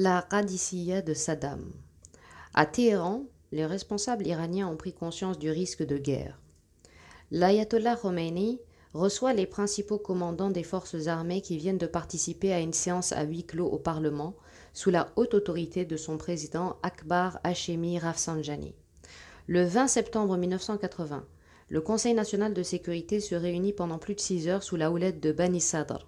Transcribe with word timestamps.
La 0.00 0.22
Qadisiyya 0.22 1.02
de 1.02 1.12
Saddam. 1.12 1.72
À 2.54 2.66
Téhéran, 2.66 3.24
les 3.50 3.66
responsables 3.66 4.28
iraniens 4.28 4.68
ont 4.68 4.76
pris 4.76 4.92
conscience 4.92 5.40
du 5.40 5.50
risque 5.50 5.84
de 5.84 5.98
guerre. 5.98 6.38
L'ayatollah 7.32 7.96
Khomeini 7.96 8.60
reçoit 8.94 9.32
les 9.32 9.48
principaux 9.48 9.98
commandants 9.98 10.52
des 10.52 10.62
forces 10.62 11.08
armées 11.08 11.40
qui 11.40 11.56
viennent 11.56 11.78
de 11.78 11.88
participer 11.88 12.52
à 12.52 12.60
une 12.60 12.74
séance 12.74 13.10
à 13.10 13.24
huis 13.24 13.42
clos 13.42 13.66
au 13.66 13.78
Parlement 13.80 14.36
sous 14.72 14.90
la 14.90 15.10
haute 15.16 15.34
autorité 15.34 15.84
de 15.84 15.96
son 15.96 16.16
président 16.16 16.76
Akbar 16.84 17.40
Hashemi 17.42 17.98
Rafsanjani. 17.98 18.76
Le 19.48 19.64
20 19.64 19.88
septembre 19.88 20.36
1980, 20.36 21.26
le 21.70 21.80
Conseil 21.80 22.14
national 22.14 22.54
de 22.54 22.62
sécurité 22.62 23.18
se 23.18 23.34
réunit 23.34 23.72
pendant 23.72 23.98
plus 23.98 24.14
de 24.14 24.20
six 24.20 24.46
heures 24.46 24.62
sous 24.62 24.76
la 24.76 24.92
houlette 24.92 25.18
de 25.18 25.32
Bani 25.32 25.60
Sadr, 25.60 26.06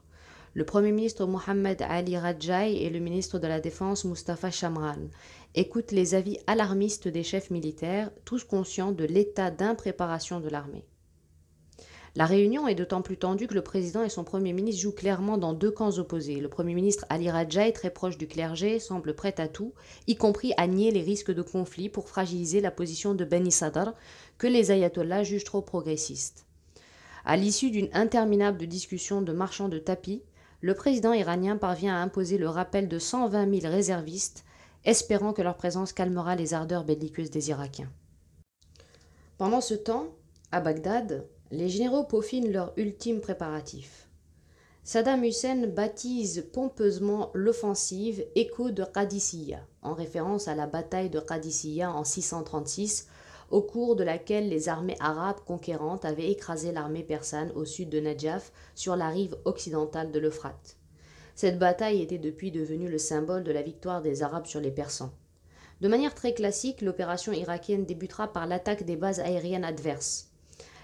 le 0.53 0.65
Premier 0.65 0.91
ministre 0.91 1.27
Mohamed 1.27 1.81
Ali 1.83 2.19
Rajai 2.19 2.83
et 2.83 2.91
le 2.91 2.99
ministre 2.99 3.39
de 3.39 3.47
la 3.47 3.61
Défense 3.61 4.05
Mustafa 4.05 4.51
Shamran 4.51 5.09
écoutent 5.55 5.93
les 5.93 6.17
avis 6.17 6.39
alarmistes 6.49 7.07
des 7.07 7.23
chefs 7.23 7.51
militaires, 7.51 8.11
tous 8.25 8.43
conscients 8.43 8.91
de 8.91 9.05
l'état 9.05 9.53
d'impréparation 9.53 10.41
de 10.41 10.49
l'armée. 10.49 10.85
La 12.17 12.27
réunion 12.27 12.67
est 12.67 12.75
d'autant 12.75 13.03
plus 13.03 13.17
tendue 13.17 13.47
que 13.47 13.55
le 13.55 13.63
président 13.63 14.03
et 14.03 14.09
son 14.09 14.25
Premier 14.25 14.53
ministre 14.53 14.83
jouent 14.83 14.91
clairement 14.91 15.39
dans 15.39 15.53
deux 15.53 15.71
camps 15.71 15.99
opposés. 15.99 16.41
Le 16.41 16.49
Premier 16.49 16.75
ministre 16.75 17.07
Ali 17.09 17.31
Rajai, 17.31 17.71
très 17.71 17.91
proche 17.91 18.19
du 18.19 18.27
clergé, 18.27 18.81
semble 18.81 19.15
prêt 19.15 19.37
à 19.39 19.47
tout, 19.47 19.73
y 20.09 20.17
compris 20.17 20.53
à 20.57 20.67
nier 20.67 20.91
les 20.91 21.03
risques 21.03 21.31
de 21.31 21.43
conflit 21.43 21.89
pour 21.89 22.09
fragiliser 22.09 22.61
la 22.61 22.73
position 22.73 23.15
de 23.15 23.25
Beni 23.25 23.53
Sadr, 23.53 23.95
que 24.37 24.49
les 24.49 24.73
ayatollahs 24.73 25.23
jugent 25.23 25.45
trop 25.45 25.63
progressiste. 25.63 26.45
À 27.25 27.37
l'issue 27.37 27.71
d'une 27.71 27.91
interminable 27.93 28.67
discussion 28.67 29.23
de 29.23 29.33
marchands 29.33 29.69
de 29.69 29.79
tapis, 29.79 30.23
le 30.61 30.75
président 30.75 31.13
iranien 31.13 31.57
parvient 31.57 31.97
à 31.97 32.01
imposer 32.01 32.39
le 32.39 32.49
rappel 32.49 32.89
de 32.89 32.99
120 32.99 33.61
000 33.61 33.73
réservistes, 33.73 34.45
espérant 34.85 35.33
que 35.33 35.43
leur 35.43 35.57
présence 35.57 35.93
calmera 35.93 36.37
les 36.37 36.55
ardeurs 36.55 36.85
belliqueuses 36.85 37.31
des 37.31 37.51
Irakiens. 37.51 37.91
Pendant 39.39 39.61
ce 39.61 39.75
temps, 39.75 40.09
à 40.53 40.61
Bagdad, 40.61 41.27
les 41.51 41.69
généraux 41.69 42.05
peaufinent 42.05 42.53
leurs 42.53 42.73
ultimes 42.77 43.21
préparatifs. 43.21 44.09
Saddam 44.85 45.25
Hussein 45.25 45.67
baptise 45.67 46.47
pompeusement 46.53 47.31
l'offensive 47.35 48.25
Écho 48.35 48.71
de 48.71 48.85
Qadisiyya, 48.85 49.61
en 49.83 49.95
référence 49.95 50.49
à 50.49 50.55
la 50.55 50.67
bataille 50.67 51.11
de 51.11 51.21
Qadisiyya 51.21 51.93
en 51.93 52.05
636 52.05 53.07
au 53.51 53.63
cours 53.63 53.97
de 53.97 54.05
laquelle 54.05 54.49
les 54.49 54.69
armées 54.69 54.97
arabes 55.01 55.41
conquérantes 55.45 56.05
avaient 56.05 56.31
écrasé 56.31 56.73
l'armée 56.73 57.03
persane 57.03 57.53
au 57.55 57.65
sud 57.65 57.89
de 57.89 58.01
Najaf 58.01 58.53
sur 58.75 58.97
la 58.97 59.09
rive 59.09 59.37
occidentale 59.45 60.13
de 60.13 60.19
l'Euphrate. 60.19 60.77
Cette 61.35 61.59
bataille 61.59 62.03
était 62.03 62.19
depuis 62.19 62.51
devenue 62.51 62.89
le 62.89 62.99
symbole 62.99 63.45
de 63.45 63.53
la 63.53 63.63
victoire 63.63 64.03
des 64.03 64.23
Arabes 64.23 64.47
sur 64.47 64.61
les 64.61 64.71
Persans. 64.71 65.13
De 65.81 65.89
manière 65.89 66.15
très 66.15 66.35
classique, 66.35 66.83
l'opération 66.83 67.33
irakienne 67.33 67.87
débutera 67.87 68.33
par 68.33 68.47
l'attaque 68.47 68.85
des 68.85 68.97
bases 68.97 69.21
aériennes 69.21 69.65
adverses. 69.65 70.31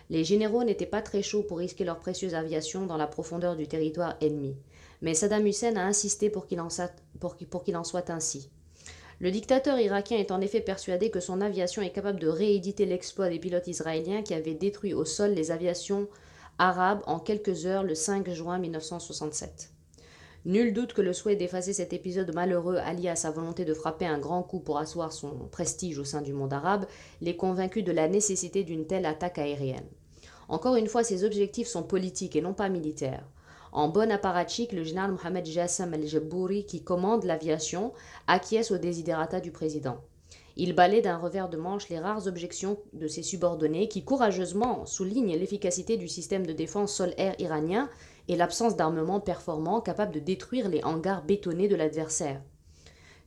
Les 0.09 0.25
généraux 0.25 0.64
n'étaient 0.64 0.87
pas 0.87 1.03
très 1.03 1.22
chauds 1.22 1.42
pour 1.42 1.59
risquer 1.59 1.84
leur 1.84 1.98
précieuse 1.98 2.34
aviation 2.34 2.87
dans 2.87 2.97
la 2.97 3.06
profondeur 3.06 3.56
du 3.56 3.67
territoire 3.67 4.17
ennemi, 4.20 4.56
mais 5.03 5.14
Saddam 5.14 5.47
Hussein 5.47 5.77
a 5.77 5.84
insisté 5.84 6.31
pour 6.31 6.47
qu'il 6.47 6.61
en, 6.61 6.69
en, 6.69 7.84
soit 7.84 8.11
ainsi. 8.11 8.50
Le 9.19 9.31
dictateur 9.31 9.78
irakien 9.78 10.19
est 10.19 10.31
en 10.31 10.42
effet 10.42 10.61
persuadé 10.61 11.11
que 11.11 11.20
son 11.20 11.41
aviation 11.41 11.81
est 11.81 11.91
capable 11.91 12.20
de 12.20 12.28
rééditer 12.28 12.84
l'exploit 12.84 13.31
des 13.31 13.39
pilotes 13.39 13.67
israéliens 13.67 14.22
qui 14.22 14.34
avaient 14.34 14.55
détruit 14.55 14.92
au 14.92 15.06
sol 15.06 15.33
les 15.33 15.50
aviations 15.50 16.06
arabes 16.59 17.03
en 17.06 17.19
quelques 17.19 17.64
heures 17.64 17.83
le 17.83 17.94
5 17.94 18.28
juin 18.31 18.59
1967. 18.59 19.70
Nul 20.44 20.75
doute 20.75 20.92
que 20.92 21.00
le 21.03 21.14
souhait 21.14 21.34
d'effacer 21.34 21.72
cet 21.72 21.94
épisode 21.94 22.34
malheureux 22.34 22.77
allié 22.77 23.09
à 23.09 23.17
sa 23.17 23.31
volonté 23.31 23.64
de 23.64 23.75
frapper 23.75 24.06
un 24.06 24.19
grand 24.19 24.42
coup 24.42 24.61
pour 24.61 24.78
asseoir 24.78 25.12
son 25.12 25.48
prestige 25.50 25.98
au 25.98 26.05
sein 26.05 26.20
du 26.20 26.34
monde 26.34 26.53
arabe 26.53 26.87
l'ait 27.22 27.37
convaincu 27.37 27.83
de 27.83 27.92
la 27.92 28.09
nécessité 28.09 28.64
d'une 28.64 28.87
telle 28.87 29.06
attaque 29.06 29.39
aérienne. 29.39 29.89
Encore 30.48 30.77
une 30.77 30.87
fois, 30.87 31.03
ses 31.03 31.25
objectifs 31.25 31.66
sont 31.66 31.83
politiques 31.83 32.37
et 32.37 32.43
non 32.43 32.54
pas 32.54 32.69
militaires. 32.69 33.27
En 33.76 33.88
bon 33.88 34.10
apparatchik, 34.10 34.72
le 34.72 34.84
général 34.84 35.12
Mohamed 35.12 35.44
Jassam 35.44 35.92
el-Jabbouri, 35.92 36.64
qui 36.64 36.82
commande 36.82 37.25
l'aviation, 37.25 37.92
acquiesce 38.26 38.70
aux 38.70 38.78
désiderata 38.78 39.38
du 39.38 39.50
président. 39.50 39.98
Il 40.56 40.75
balaie 40.75 41.03
d'un 41.03 41.19
revers 41.19 41.50
de 41.50 41.59
manche 41.59 41.91
les 41.91 41.98
rares 41.98 42.26
objections 42.26 42.78
de 42.94 43.06
ses 43.06 43.22
subordonnés 43.22 43.88
qui 43.88 44.03
courageusement 44.03 44.86
soulignent 44.86 45.36
l'efficacité 45.36 45.98
du 45.98 46.09
système 46.09 46.47
de 46.47 46.54
défense 46.54 46.94
sol-air 46.94 47.34
iranien 47.38 47.91
et 48.28 48.36
l'absence 48.36 48.76
d'armement 48.76 49.20
performant 49.20 49.82
capable 49.82 50.15
de 50.15 50.20
détruire 50.20 50.70
les 50.70 50.82
hangars 50.82 51.22
bétonnés 51.22 51.69
de 51.69 51.76
l'adversaire. 51.76 52.41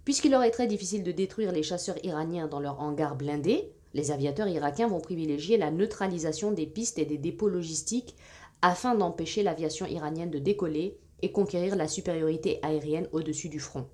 Puisqu'il 0.04 0.32
leur 0.32 0.42
est 0.42 0.50
très 0.50 0.66
difficile 0.66 1.04
de 1.04 1.12
détruire 1.12 1.52
les 1.52 1.62
chasseurs 1.62 2.04
iraniens 2.04 2.48
dans 2.48 2.60
leurs 2.60 2.80
hangars 2.80 3.16
blindés, 3.16 3.72
les 3.94 4.10
aviateurs 4.10 4.48
irakiens 4.48 4.88
vont 4.88 5.00
privilégier 5.00 5.58
la 5.58 5.70
neutralisation 5.70 6.52
des 6.52 6.66
pistes 6.66 6.98
et 6.98 7.06
des 7.06 7.20
dépôts 7.20 7.50
logistiques 7.50 8.16
afin 8.62 8.96
d'empêcher 8.96 9.44
l'aviation 9.44 9.86
iranienne 9.86 10.32
de 10.32 10.40
décoller 10.40 10.98
et 11.22 11.32
conquérir 11.32 11.76
la 11.76 11.88
supériorité 11.88 12.60
aérienne 12.62 13.08
au-dessus 13.12 13.50
du 13.50 13.60
front. 13.60 13.88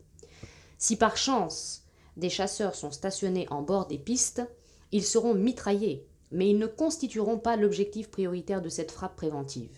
Si 0.77 0.95
par 0.95 1.17
chance 1.17 1.83
des 2.17 2.29
chasseurs 2.29 2.75
sont 2.75 2.91
stationnés 2.91 3.47
en 3.49 3.61
bord 3.61 3.87
des 3.87 3.97
pistes, 3.97 4.43
ils 4.91 5.03
seront 5.03 5.33
mitraillés, 5.33 6.07
mais 6.31 6.49
ils 6.49 6.57
ne 6.57 6.67
constitueront 6.67 7.37
pas 7.37 7.55
l'objectif 7.55 8.09
prioritaire 8.09 8.61
de 8.61 8.69
cette 8.69 8.91
frappe 8.91 9.15
préventive. 9.15 9.77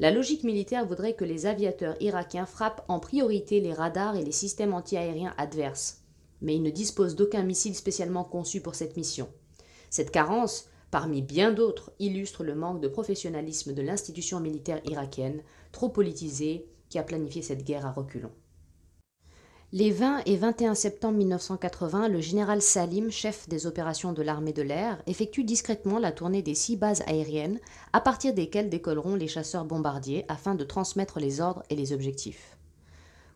La 0.00 0.10
logique 0.10 0.42
militaire 0.42 0.86
voudrait 0.86 1.14
que 1.14 1.24
les 1.24 1.46
aviateurs 1.46 1.96
irakiens 2.00 2.46
frappent 2.46 2.84
en 2.88 2.98
priorité 2.98 3.60
les 3.60 3.72
radars 3.72 4.16
et 4.16 4.24
les 4.24 4.32
systèmes 4.32 4.74
antiaériens 4.74 5.34
adverses, 5.38 6.02
mais 6.40 6.56
ils 6.56 6.62
ne 6.62 6.70
disposent 6.70 7.14
d'aucun 7.14 7.42
missile 7.42 7.74
spécialement 7.74 8.24
conçu 8.24 8.60
pour 8.60 8.74
cette 8.74 8.96
mission. 8.96 9.28
Cette 9.90 10.10
carence 10.10 10.66
parmi 10.92 11.22
bien 11.22 11.52
d'autres, 11.52 11.90
illustre 11.98 12.44
le 12.44 12.54
manque 12.54 12.80
de 12.80 12.86
professionnalisme 12.86 13.72
de 13.72 13.80
l'institution 13.80 14.40
militaire 14.40 14.80
irakienne, 14.84 15.42
trop 15.72 15.88
politisée, 15.88 16.66
qui 16.90 16.98
a 16.98 17.02
planifié 17.02 17.40
cette 17.40 17.64
guerre 17.64 17.86
à 17.86 17.92
reculons. 17.92 18.30
Les 19.72 19.90
20 19.90 20.24
et 20.26 20.36
21 20.36 20.74
septembre 20.74 21.16
1980, 21.16 22.08
le 22.08 22.20
général 22.20 22.60
Salim, 22.60 23.10
chef 23.10 23.48
des 23.48 23.66
opérations 23.66 24.12
de 24.12 24.20
l'armée 24.20 24.52
de 24.52 24.60
l'air, 24.60 25.02
effectue 25.06 25.44
discrètement 25.44 25.98
la 25.98 26.12
tournée 26.12 26.42
des 26.42 26.54
six 26.54 26.76
bases 26.76 27.02
aériennes 27.06 27.58
à 27.94 28.02
partir 28.02 28.34
desquelles 28.34 28.68
décolleront 28.68 29.14
les 29.14 29.28
chasseurs 29.28 29.64
bombardiers 29.64 30.26
afin 30.28 30.54
de 30.54 30.62
transmettre 30.62 31.20
les 31.20 31.40
ordres 31.40 31.62
et 31.70 31.74
les 31.74 31.94
objectifs. 31.94 32.58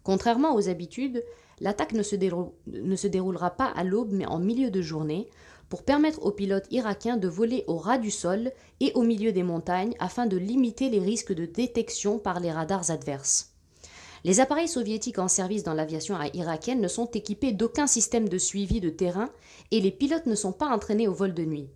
Contrairement 0.02 0.54
aux 0.54 0.68
habitudes, 0.68 1.24
l'attaque 1.60 1.94
ne, 1.94 2.02
ne, 2.66 2.96
se 2.96 3.06
déroulera 3.06 3.48
pas 3.48 3.68
à 3.68 3.82
l'aube 3.82 4.12
mais 4.12 4.26
en 4.26 4.38
milieu 4.38 4.70
de 4.70 4.82
journée 4.82 5.30
pour 5.68 5.82
permettre 5.82 6.24
aux 6.24 6.32
pilotes 6.32 6.66
irakiens 6.70 7.16
de 7.16 7.28
voler 7.28 7.64
au 7.66 7.76
ras 7.76 7.98
du 7.98 8.10
sol 8.10 8.52
et 8.80 8.92
au 8.94 9.02
milieu 9.02 9.32
des 9.32 9.42
montagnes 9.42 9.94
afin 9.98 10.26
de 10.26 10.36
limiter 10.36 10.90
les 10.90 11.00
risques 11.00 11.32
de 11.32 11.46
détection 11.46 12.18
par 12.18 12.40
les 12.40 12.52
radars 12.52 12.90
adverses. 12.90 13.52
Les 14.24 14.40
appareils 14.40 14.68
soviétiques 14.68 15.18
en 15.18 15.28
service 15.28 15.62
dans 15.62 15.74
l'aviation 15.74 16.18
irakienne 16.34 16.80
ne 16.80 16.88
sont 16.88 17.06
équipés 17.12 17.52
d'aucun 17.52 17.86
système 17.86 18.28
de 18.28 18.38
suivi 18.38 18.80
de 18.80 18.90
terrain 18.90 19.30
et 19.70 19.80
les 19.80 19.92
pilotes 19.92 20.26
ne 20.26 20.34
sont 20.34 20.52
pas 20.52 20.68
entraînés 20.68 21.08
au 21.08 21.14
vol 21.14 21.34
de 21.34 21.44
nuit. 21.44 21.68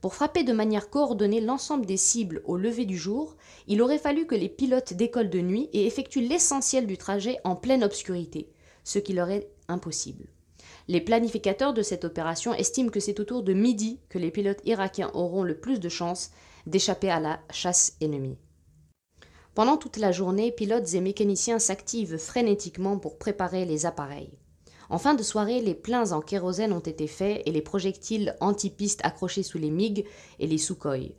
Pour 0.00 0.14
frapper 0.14 0.42
de 0.42 0.52
manière 0.52 0.90
coordonnée 0.90 1.40
l'ensemble 1.40 1.86
des 1.86 1.96
cibles 1.96 2.42
au 2.44 2.56
lever 2.56 2.84
du 2.84 2.98
jour, 2.98 3.36
il 3.68 3.80
aurait 3.82 3.98
fallu 3.98 4.26
que 4.26 4.34
les 4.34 4.48
pilotes 4.48 4.94
décollent 4.94 5.30
de 5.30 5.40
nuit 5.40 5.68
et 5.72 5.86
effectuent 5.86 6.26
l'essentiel 6.26 6.86
du 6.86 6.98
trajet 6.98 7.38
en 7.44 7.56
pleine 7.56 7.84
obscurité, 7.84 8.50
ce 8.84 8.98
qui 8.98 9.12
leur 9.12 9.30
est 9.30 9.48
impossible. 9.68 10.26
Les 10.92 11.00
planificateurs 11.00 11.72
de 11.72 11.80
cette 11.80 12.04
opération 12.04 12.52
estiment 12.52 12.90
que 12.90 13.00
c'est 13.00 13.18
autour 13.18 13.42
de 13.42 13.54
midi 13.54 13.98
que 14.10 14.18
les 14.18 14.30
pilotes 14.30 14.60
irakiens 14.66 15.10
auront 15.14 15.42
le 15.42 15.56
plus 15.56 15.80
de 15.80 15.88
chances 15.88 16.32
d'échapper 16.66 17.08
à 17.08 17.18
la 17.18 17.40
chasse 17.50 17.96
ennemie. 18.02 18.36
Pendant 19.54 19.78
toute 19.78 19.96
la 19.96 20.12
journée, 20.12 20.52
pilotes 20.52 20.92
et 20.92 21.00
mécaniciens 21.00 21.58
s'activent 21.58 22.18
frénétiquement 22.18 22.98
pour 22.98 23.16
préparer 23.16 23.64
les 23.64 23.86
appareils. 23.86 24.38
En 24.90 24.98
fin 24.98 25.14
de 25.14 25.22
soirée, 25.22 25.62
les 25.62 25.74
pleins 25.74 26.12
en 26.12 26.20
kérosène 26.20 26.74
ont 26.74 26.80
été 26.80 27.06
faits 27.06 27.40
et 27.46 27.52
les 27.52 27.62
projectiles 27.62 28.36
anti-pistes 28.40 29.00
accrochés 29.02 29.42
sous 29.42 29.56
les 29.56 29.70
MiG 29.70 30.04
et 30.40 30.46
les 30.46 30.58
Sukhoi. 30.58 31.14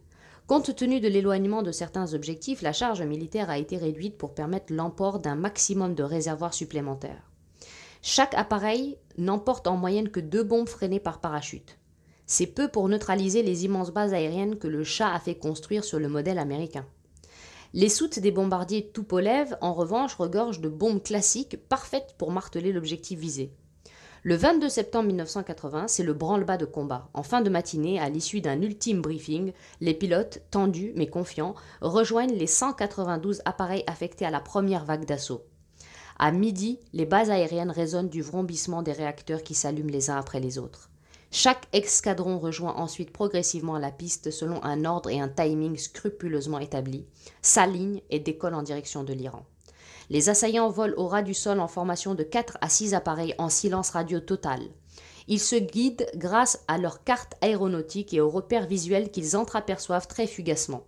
Compte 0.46 0.75
tenu 0.75 1.00
de 1.00 1.08
l'éloignement 1.08 1.64
de 1.64 1.72
certains 1.72 2.14
objectifs, 2.14 2.62
la 2.62 2.74
charge 2.74 3.02
militaire 3.02 3.50
a 3.50 3.58
été 3.58 3.78
réduite 3.78 4.20
pour 4.20 4.36
permettre 4.36 4.72
l'emport 4.72 5.18
d'un 5.20 5.34
maximum 5.34 5.96
de 5.96 6.04
réservoirs 6.04 6.54
supplémentaires. 6.54 7.28
Chaque 8.06 8.34
appareil 8.34 8.98
n'emporte 9.18 9.68
en 9.68 9.77
moyenne 9.77 10.10
que 10.10 10.19
deux 10.19 10.44
bombes 10.44 10.69
freinées 10.69 11.00
par 11.00 11.19
parachute. 11.19 11.77
C'est 12.25 12.48
peu 12.48 12.68
pour 12.68 12.88
neutraliser 12.89 13.44
les 13.44 13.65
immenses 13.65 13.92
bases 13.92 14.13
aériennes 14.13 14.57
que 14.57 14.68
le 14.68 14.83
chat 14.83 15.13
a 15.13 15.19
fait 15.19 15.36
construire 15.36 15.83
sur 15.83 16.00
le 16.00 16.07
modèle 16.07 16.39
américain. 16.39 16.86
Les 17.74 17.89
soutes 17.89 18.19
des 18.19 18.31
bombardiers 18.31 18.92
Tupolev, 18.94 19.57
en 19.60 19.74
revanche, 19.74 20.15
regorgent 20.15 20.62
de 20.62 20.69
bombes 20.69 21.01
classiques 21.01 21.57
parfaites 21.68 22.15
pour 22.18 22.31
marteler 22.31 22.71
l'objectif 22.71 23.19
visé. 23.19 23.51
Le 24.25 24.36
22 24.36 24.69
septembre 24.69 25.07
1980, 25.07 25.88
c'est 25.89 26.04
le 26.04 26.13
branle-bas 26.13 26.57
de 26.57 26.65
combat. 26.65 27.10
En 27.13 27.24
fin 27.24 27.42
de 27.42 27.50
matinée, 27.50 28.00
à 28.00 28.07
l'issue 28.10 28.39
d'un 28.39 28.62
ultime 28.62 29.01
briefing, 29.01 29.51
les 29.81 29.94
pilotes, 29.94 30.44
tendus 30.50 30.94
mais 30.95 31.07
confiants, 31.07 31.56
rejoignent 31.81 32.33
les 32.33 32.48
192 32.48 33.42
appareils 33.44 33.83
affectés 33.86 34.25
à 34.25 34.31
la 34.31 34.39
première 34.39 34.86
vague 34.86 35.06
d'assaut. 35.06 35.44
À 36.19 36.31
midi, 36.31 36.80
les 36.94 37.06
bases 37.06 37.30
aériennes 37.30 37.71
résonnent 37.71 38.10
du 38.10 38.21
vrombissement 38.21 38.81
des 38.81 38.92
réacteurs 38.92 39.44
qui 39.44 39.56
s'allument 39.56 39.89
les 39.89 40.10
uns 40.10 40.18
après 40.18 40.39
les 40.39 40.57
autres. 40.57 40.89
Chaque 41.31 41.68
escadron 41.74 42.38
rejoint 42.38 42.75
ensuite 42.75 43.12
progressivement 43.12 43.80
la 43.80 43.92
piste 43.92 44.30
selon 44.30 44.63
un 44.63 44.86
ordre 44.86 45.10
et 45.10 45.19
un 45.19 45.30
timing 45.30 45.75
scrupuleusement 45.77 46.60
établis, 46.60 47.07
s'aligne 47.42 48.01
et 48.12 48.19
décolle 48.19 48.54
en 48.54 48.62
direction 48.62 49.04
de 49.04 49.13
l'Iran. 49.13 49.44
Les 50.12 50.30
assaillants 50.30 50.69
volent 50.69 50.94
au 50.98 51.07
ras 51.07 51.24
du 51.24 51.33
sol 51.33 51.60
en 51.60 51.68
formation 51.68 52.13
de 52.13 52.21
4 52.21 52.60
à 52.62 52.69
6 52.69 52.94
appareils 52.94 53.33
en 53.39 53.50
silence 53.50 53.89
radio 53.89 54.19
total. 54.19 54.62
Ils 55.27 55.39
se 55.39 55.56
guident 55.56 56.06
grâce 56.15 56.63
à 56.68 56.77
leurs 56.77 57.04
cartes 57.04 57.33
aéronautiques 57.42 58.13
et 58.13 58.21
aux 58.21 58.30
repères 58.30 58.68
visuels 58.68 59.10
qu'ils 59.10 59.36
entreaperçoivent 59.36 60.07
très 60.07 60.27
fugacement. 60.27 60.83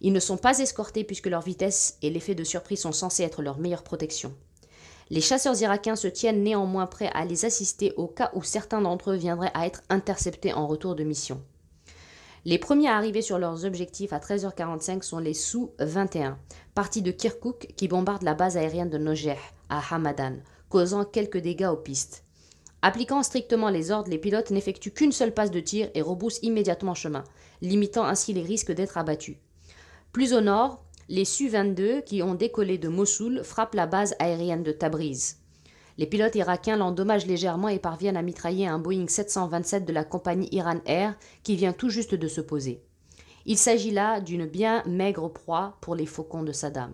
Ils 0.00 0.12
ne 0.12 0.20
sont 0.20 0.36
pas 0.36 0.58
escortés 0.58 1.04
puisque 1.04 1.26
leur 1.26 1.42
vitesse 1.42 1.98
et 2.02 2.10
l'effet 2.10 2.34
de 2.34 2.44
surprise 2.44 2.80
sont 2.80 2.92
censés 2.92 3.22
être 3.22 3.42
leur 3.42 3.58
meilleure 3.58 3.82
protection. 3.82 4.34
Les 5.10 5.20
chasseurs 5.20 5.60
irakiens 5.60 5.96
se 5.96 6.06
tiennent 6.06 6.42
néanmoins 6.42 6.86
prêts 6.86 7.10
à 7.12 7.24
les 7.24 7.44
assister 7.44 7.92
au 7.96 8.06
cas 8.06 8.30
où 8.34 8.42
certains 8.42 8.80
d'entre 8.80 9.10
eux 9.10 9.16
viendraient 9.16 9.50
à 9.54 9.66
être 9.66 9.82
interceptés 9.88 10.52
en 10.52 10.66
retour 10.66 10.94
de 10.94 11.02
mission. 11.02 11.42
Les 12.44 12.58
premiers 12.58 12.88
à 12.88 12.96
arriver 12.96 13.20
sur 13.20 13.38
leurs 13.38 13.66
objectifs 13.66 14.14
à 14.14 14.18
13h45 14.18 15.02
sont 15.02 15.18
les 15.18 15.34
Sous-21, 15.34 16.36
partis 16.74 17.02
de 17.02 17.10
Kirkuk 17.10 17.74
qui 17.76 17.88
bombardent 17.88 18.22
la 18.22 18.34
base 18.34 18.56
aérienne 18.56 18.88
de 18.88 18.96
Nojeh 18.96 19.36
à 19.68 19.82
Hamadan, 19.94 20.36
causant 20.70 21.04
quelques 21.04 21.38
dégâts 21.38 21.68
aux 21.70 21.76
pistes. 21.76 22.24
Appliquant 22.80 23.22
strictement 23.22 23.68
les 23.68 23.90
ordres, 23.90 24.08
les 24.08 24.16
pilotes 24.16 24.50
n'effectuent 24.50 24.92
qu'une 24.92 25.12
seule 25.12 25.34
passe 25.34 25.50
de 25.50 25.60
tir 25.60 25.90
et 25.94 26.00
rebroussent 26.00 26.38
immédiatement 26.42 26.94
chemin, 26.94 27.24
limitant 27.60 28.04
ainsi 28.04 28.32
les 28.32 28.42
risques 28.42 28.72
d'être 28.72 28.96
abattus. 28.96 29.36
Plus 30.12 30.32
au 30.32 30.40
nord, 30.40 30.82
les 31.08 31.24
Su-22 31.24 32.02
qui 32.02 32.20
ont 32.22 32.34
décollé 32.34 32.78
de 32.78 32.88
Mossoul 32.88 33.44
frappent 33.44 33.76
la 33.76 33.86
base 33.86 34.16
aérienne 34.18 34.64
de 34.64 34.72
Tabriz. 34.72 35.36
Les 35.98 36.06
pilotes 36.06 36.34
irakiens 36.34 36.76
l'endommagent 36.76 37.26
légèrement 37.26 37.68
et 37.68 37.78
parviennent 37.78 38.16
à 38.16 38.22
mitrailler 38.22 38.66
un 38.66 38.80
Boeing 38.80 39.06
727 39.06 39.84
de 39.84 39.92
la 39.92 40.02
compagnie 40.02 40.48
Iran 40.50 40.80
Air 40.86 41.16
qui 41.44 41.54
vient 41.54 41.72
tout 41.72 41.90
juste 41.90 42.16
de 42.16 42.26
se 42.26 42.40
poser. 42.40 42.82
Il 43.46 43.56
s'agit 43.56 43.92
là 43.92 44.20
d'une 44.20 44.46
bien 44.46 44.82
maigre 44.84 45.28
proie 45.28 45.78
pour 45.80 45.94
les 45.94 46.06
faucons 46.06 46.42
de 46.42 46.52
Saddam. 46.52 46.92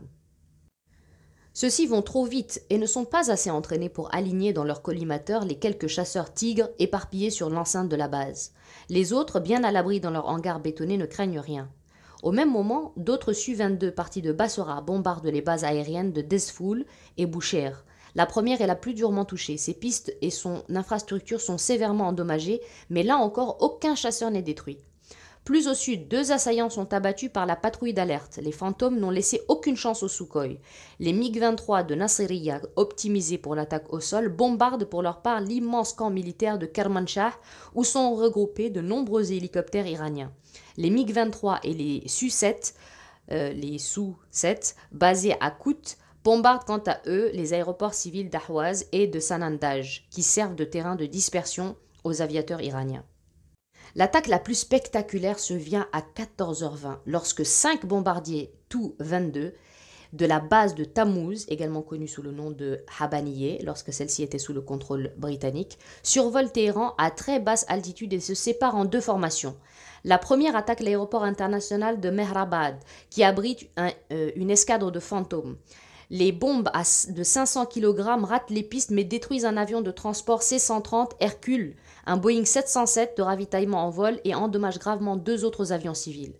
Ceux-ci 1.54 1.86
vont 1.86 2.02
trop 2.02 2.26
vite 2.26 2.62
et 2.68 2.76
ne 2.76 2.84
sont 2.84 3.06
pas 3.06 3.30
assez 3.30 3.50
entraînés 3.50 3.88
pour 3.88 4.14
aligner 4.14 4.52
dans 4.52 4.64
leur 4.64 4.82
collimateur 4.82 5.46
les 5.46 5.58
quelques 5.58 5.86
chasseurs 5.86 6.34
tigres 6.34 6.68
éparpillés 6.78 7.30
sur 7.30 7.48
l'enceinte 7.48 7.88
de 7.88 7.96
la 7.96 8.08
base. 8.08 8.52
Les 8.90 9.14
autres, 9.14 9.40
bien 9.40 9.64
à 9.64 9.72
l'abri 9.72 10.00
dans 10.00 10.10
leur 10.10 10.28
hangar 10.28 10.60
bétonné, 10.60 10.98
ne 10.98 11.06
craignent 11.06 11.40
rien. 11.40 11.70
Au 12.22 12.32
même 12.32 12.50
moment, 12.50 12.92
d'autres 12.96 13.32
Su-22 13.32 13.90
partis 13.90 14.22
de 14.22 14.32
Bassora 14.32 14.80
bombardent 14.80 15.26
les 15.26 15.42
bases 15.42 15.64
aériennes 15.64 16.12
de 16.12 16.22
Desfoul 16.22 16.86
et 17.18 17.26
Boucher. 17.26 17.72
La 18.14 18.24
première 18.24 18.62
est 18.62 18.66
la 18.66 18.76
plus 18.76 18.94
durement 18.94 19.26
touchée. 19.26 19.58
Ses 19.58 19.74
pistes 19.74 20.16
et 20.22 20.30
son 20.30 20.62
infrastructure 20.70 21.40
sont 21.42 21.58
sévèrement 21.58 22.08
endommagées, 22.08 22.62
mais 22.88 23.02
là 23.02 23.18
encore, 23.18 23.58
aucun 23.60 23.94
chasseur 23.94 24.30
n'est 24.30 24.40
détruit. 24.40 24.78
Plus 25.46 25.68
au 25.68 25.74
sud, 25.74 26.08
deux 26.08 26.32
assaillants 26.32 26.70
sont 26.70 26.92
abattus 26.92 27.30
par 27.32 27.46
la 27.46 27.54
patrouille 27.54 27.94
d'alerte. 27.94 28.40
Les 28.42 28.50
fantômes 28.50 28.98
n'ont 28.98 29.10
laissé 29.10 29.42
aucune 29.46 29.76
chance 29.76 30.02
aux 30.02 30.08
Sukhoi. 30.08 30.58
Les 30.98 31.12
MiG-23 31.12 31.86
de 31.86 31.94
Nasiriyah, 31.94 32.62
optimisés 32.74 33.38
pour 33.38 33.54
l'attaque 33.54 33.92
au 33.92 34.00
sol, 34.00 34.28
bombardent 34.28 34.86
pour 34.86 35.02
leur 35.02 35.22
part 35.22 35.40
l'immense 35.40 35.92
camp 35.92 36.10
militaire 36.10 36.58
de 36.58 36.66
Kermanshah, 36.66 37.32
où 37.76 37.84
sont 37.84 38.16
regroupés 38.16 38.70
de 38.70 38.80
nombreux 38.80 39.30
hélicoptères 39.30 39.86
iraniens. 39.86 40.32
Les 40.78 40.90
MiG-23 40.90 41.60
et 41.62 41.74
les 41.74 42.08
Su-7, 42.08 42.74
euh, 43.30 43.52
les 43.52 43.78
Su-7, 43.78 44.74
basés 44.90 45.36
à 45.38 45.52
Kout, 45.52 45.96
bombardent 46.24 46.64
quant 46.64 46.82
à 46.88 46.98
eux 47.06 47.30
les 47.32 47.54
aéroports 47.54 47.94
civils 47.94 48.30
d'Ahwaz 48.30 48.88
et 48.90 49.06
de 49.06 49.20
Sanandaj, 49.20 50.08
qui 50.10 50.24
servent 50.24 50.56
de 50.56 50.64
terrain 50.64 50.96
de 50.96 51.06
dispersion 51.06 51.76
aux 52.02 52.20
aviateurs 52.20 52.62
iraniens. 52.62 53.04
L'attaque 53.96 54.26
la 54.26 54.38
plus 54.38 54.56
spectaculaire 54.56 55.38
se 55.38 55.54
vient 55.54 55.88
à 55.90 56.02
14h20 56.02 56.98
lorsque 57.06 57.46
cinq 57.46 57.86
bombardiers 57.86 58.52
Tu-22 58.68 59.54
de 60.12 60.26
la 60.26 60.38
base 60.38 60.74
de 60.74 60.84
Tammuz, 60.84 61.46
également 61.48 61.80
connue 61.80 62.06
sous 62.06 62.20
le 62.20 62.30
nom 62.30 62.50
de 62.50 62.84
Habaniye, 63.00 63.58
lorsque 63.64 63.94
celle-ci 63.94 64.22
était 64.22 64.38
sous 64.38 64.52
le 64.52 64.60
contrôle 64.60 65.14
britannique, 65.16 65.78
survolent 66.02 66.50
Téhéran 66.50 66.92
à 66.98 67.10
très 67.10 67.40
basse 67.40 67.64
altitude 67.68 68.12
et 68.12 68.20
se 68.20 68.34
séparent 68.34 68.76
en 68.76 68.84
deux 68.84 69.00
formations. 69.00 69.56
La 70.04 70.18
première 70.18 70.56
attaque 70.56 70.80
l'aéroport 70.80 71.24
international 71.24 71.98
de 71.98 72.10
Mehrabad, 72.10 72.76
qui 73.08 73.24
abrite 73.24 73.70
euh, 73.78 74.30
une 74.36 74.50
escadre 74.50 74.92
de 74.92 75.00
fantômes. 75.00 75.56
Les 76.10 76.32
bombes 76.32 76.68
de 77.08 77.22
500 77.22 77.64
kg 77.64 78.00
ratent 78.24 78.50
les 78.50 78.62
pistes 78.62 78.90
mais 78.90 79.04
détruisent 79.04 79.46
un 79.46 79.56
avion 79.56 79.80
de 79.80 79.90
transport 79.90 80.42
C-130 80.42 81.12
Hercule 81.18 81.76
un 82.06 82.16
Boeing 82.16 82.44
707 82.44 83.16
de 83.16 83.22
ravitaillement 83.22 83.84
en 83.84 83.90
vol 83.90 84.20
et 84.24 84.34
endommage 84.34 84.78
gravement 84.78 85.16
deux 85.16 85.44
autres 85.44 85.72
avions 85.72 85.94
civils. 85.94 86.34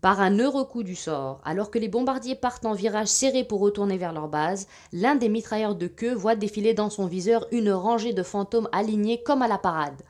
Par 0.00 0.20
un 0.20 0.38
heureux 0.38 0.64
coup 0.64 0.84
du 0.84 0.94
sort, 0.94 1.40
alors 1.44 1.72
que 1.72 1.78
les 1.78 1.88
bombardiers 1.88 2.36
partent 2.36 2.66
en 2.66 2.72
virage 2.72 3.08
serré 3.08 3.42
pour 3.42 3.58
retourner 3.58 3.96
vers 3.96 4.12
leur 4.12 4.28
base, 4.28 4.68
l'un 4.92 5.16
des 5.16 5.28
mitrailleurs 5.28 5.74
de 5.74 5.88
queue 5.88 6.14
voit 6.14 6.36
défiler 6.36 6.72
dans 6.72 6.90
son 6.90 7.06
viseur 7.06 7.46
une 7.50 7.72
rangée 7.72 8.12
de 8.12 8.22
fantômes 8.22 8.68
alignés 8.70 9.22
comme 9.24 9.42
à 9.42 9.48
la 9.48 9.58
parade. 9.58 10.00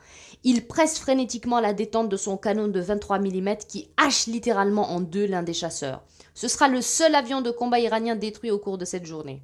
Il 0.45 0.67
presse 0.67 0.99
frénétiquement 0.99 1.61
la 1.61 1.73
détente 1.73 2.11
de 2.11 2.17
son 2.19 2.37
canon 2.37 2.69
de 2.69 2.81
23 2.81 3.19
mm 3.19 3.57
qui 3.67 3.89
hache 3.97 4.27
littéralement 4.27 4.91
en 4.91 5.01
deux 5.01 5.27
l'un 5.27 5.43
des 5.43 5.55
chasseurs. 5.55 6.03
Ce 6.35 6.49
sera 6.49 6.69
le 6.69 6.83
seul 6.83 7.15
avion 7.15 7.41
de 7.41 7.51
combat 7.51 7.81
iranien 7.81 8.15
détruit 8.15 8.51
au 8.51 8.59
cours 8.59 8.79
de 8.79 8.85
cette 8.85 9.07
journée. 9.07 9.43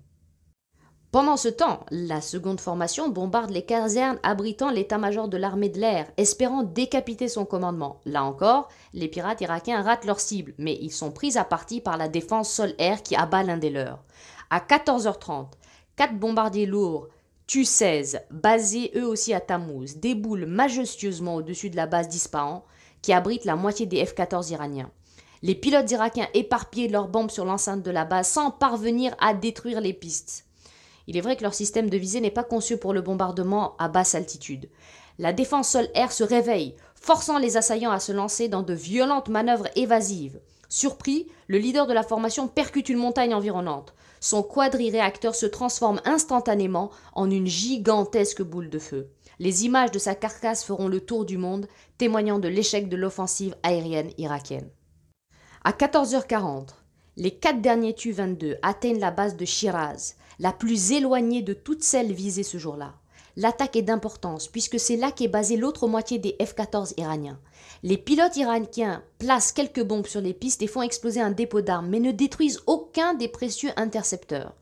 Pendant 1.14 1.36
ce 1.36 1.46
temps, 1.46 1.78
la 1.92 2.20
seconde 2.20 2.58
formation 2.60 3.08
bombarde 3.08 3.50
les 3.50 3.64
casernes 3.64 4.18
abritant 4.24 4.72
l'état-major 4.72 5.28
de 5.28 5.36
l'armée 5.36 5.68
de 5.68 5.78
l'air, 5.78 6.10
espérant 6.16 6.64
décapiter 6.64 7.28
son 7.28 7.44
commandement. 7.44 8.00
Là 8.04 8.24
encore, 8.24 8.68
les 8.94 9.06
pirates 9.06 9.40
irakiens 9.40 9.80
ratent 9.80 10.06
leur 10.06 10.18
cible, 10.18 10.54
mais 10.58 10.76
ils 10.80 10.90
sont 10.90 11.12
pris 11.12 11.38
à 11.38 11.44
partie 11.44 11.80
par 11.80 11.98
la 11.98 12.08
défense 12.08 12.50
sol-air 12.50 13.00
qui 13.00 13.14
abat 13.14 13.44
l'un 13.44 13.58
des 13.58 13.70
leurs. 13.70 14.02
À 14.50 14.58
14h30, 14.58 15.50
quatre 15.94 16.18
bombardiers 16.18 16.66
lourds 16.66 17.06
Tu-16, 17.46 18.22
basés 18.32 18.90
eux 18.96 19.06
aussi 19.06 19.32
à 19.32 19.38
Tammuz, 19.38 19.98
déboulent 19.98 20.46
majestueusement 20.46 21.36
au-dessus 21.36 21.70
de 21.70 21.76
la 21.76 21.86
base 21.86 22.08
d'Ispahan, 22.08 22.64
qui 23.02 23.12
abrite 23.12 23.44
la 23.44 23.54
moitié 23.54 23.86
des 23.86 24.04
F-14 24.04 24.50
iraniens. 24.50 24.90
Les 25.42 25.54
pilotes 25.54 25.92
irakiens 25.92 26.26
éparpillent 26.34 26.88
leurs 26.88 27.06
bombes 27.06 27.30
sur 27.30 27.44
l'enceinte 27.44 27.84
de 27.84 27.90
la 27.92 28.04
base 28.04 28.26
sans 28.26 28.50
parvenir 28.50 29.14
à 29.20 29.32
détruire 29.32 29.80
les 29.80 29.92
pistes. 29.92 30.44
Il 31.06 31.16
est 31.16 31.20
vrai 31.20 31.36
que 31.36 31.42
leur 31.42 31.54
système 31.54 31.90
de 31.90 31.96
visée 31.96 32.20
n'est 32.20 32.30
pas 32.30 32.44
conçu 32.44 32.76
pour 32.76 32.92
le 32.92 33.02
bombardement 33.02 33.76
à 33.78 33.88
basse 33.88 34.14
altitude. 34.14 34.68
La 35.18 35.32
défense 35.32 35.68
sol-air 35.68 36.12
se 36.12 36.24
réveille, 36.24 36.74
forçant 36.94 37.38
les 37.38 37.56
assaillants 37.56 37.90
à 37.90 38.00
se 38.00 38.12
lancer 38.12 38.48
dans 38.48 38.62
de 38.62 38.74
violentes 38.74 39.28
manœuvres 39.28 39.68
évasives. 39.76 40.40
Surpris, 40.68 41.28
le 41.46 41.58
leader 41.58 41.86
de 41.86 41.92
la 41.92 42.02
formation 42.02 42.48
percute 42.48 42.88
une 42.88 42.98
montagne 42.98 43.34
environnante. 43.34 43.94
Son 44.20 44.42
quadri-réacteur 44.42 45.34
se 45.34 45.46
transforme 45.46 46.00
instantanément 46.04 46.90
en 47.12 47.30
une 47.30 47.46
gigantesque 47.46 48.42
boule 48.42 48.70
de 48.70 48.78
feu. 48.78 49.10
Les 49.38 49.66
images 49.66 49.90
de 49.90 49.98
sa 49.98 50.14
carcasse 50.14 50.64
feront 50.64 50.88
le 50.88 51.00
tour 51.00 51.26
du 51.26 51.36
monde, 51.36 51.68
témoignant 51.98 52.38
de 52.38 52.48
l'échec 52.48 52.88
de 52.88 52.96
l'offensive 52.96 53.54
aérienne 53.62 54.10
irakienne. 54.16 54.70
À 55.62 55.72
14h40, 55.72 56.68
les 57.16 57.32
quatre 57.32 57.60
derniers 57.60 57.94
Tu-22 57.94 58.56
atteignent 58.62 58.98
la 58.98 59.10
base 59.10 59.36
de 59.36 59.44
Shiraz 59.44 60.16
la 60.38 60.52
plus 60.52 60.92
éloignée 60.92 61.42
de 61.42 61.52
toutes 61.52 61.82
celles 61.82 62.12
visées 62.12 62.42
ce 62.42 62.58
jour-là. 62.58 62.94
L'attaque 63.36 63.76
est 63.76 63.82
d'importance 63.82 64.46
puisque 64.48 64.78
c'est 64.78 64.96
là 64.96 65.10
qu'est 65.10 65.28
basée 65.28 65.56
l'autre 65.56 65.88
moitié 65.88 66.18
des 66.18 66.36
F-14 66.40 66.94
iraniens. 66.98 67.40
Les 67.82 67.98
pilotes 67.98 68.36
iraniens 68.36 69.02
placent 69.18 69.52
quelques 69.52 69.82
bombes 69.82 70.06
sur 70.06 70.20
les 70.20 70.34
pistes 70.34 70.62
et 70.62 70.68
font 70.68 70.82
exploser 70.82 71.20
un 71.20 71.32
dépôt 71.32 71.60
d'armes, 71.60 71.88
mais 71.88 72.00
ne 72.00 72.12
détruisent 72.12 72.60
aucun 72.66 73.14
des 73.14 73.28
précieux 73.28 73.70
intercepteurs. 73.76 74.54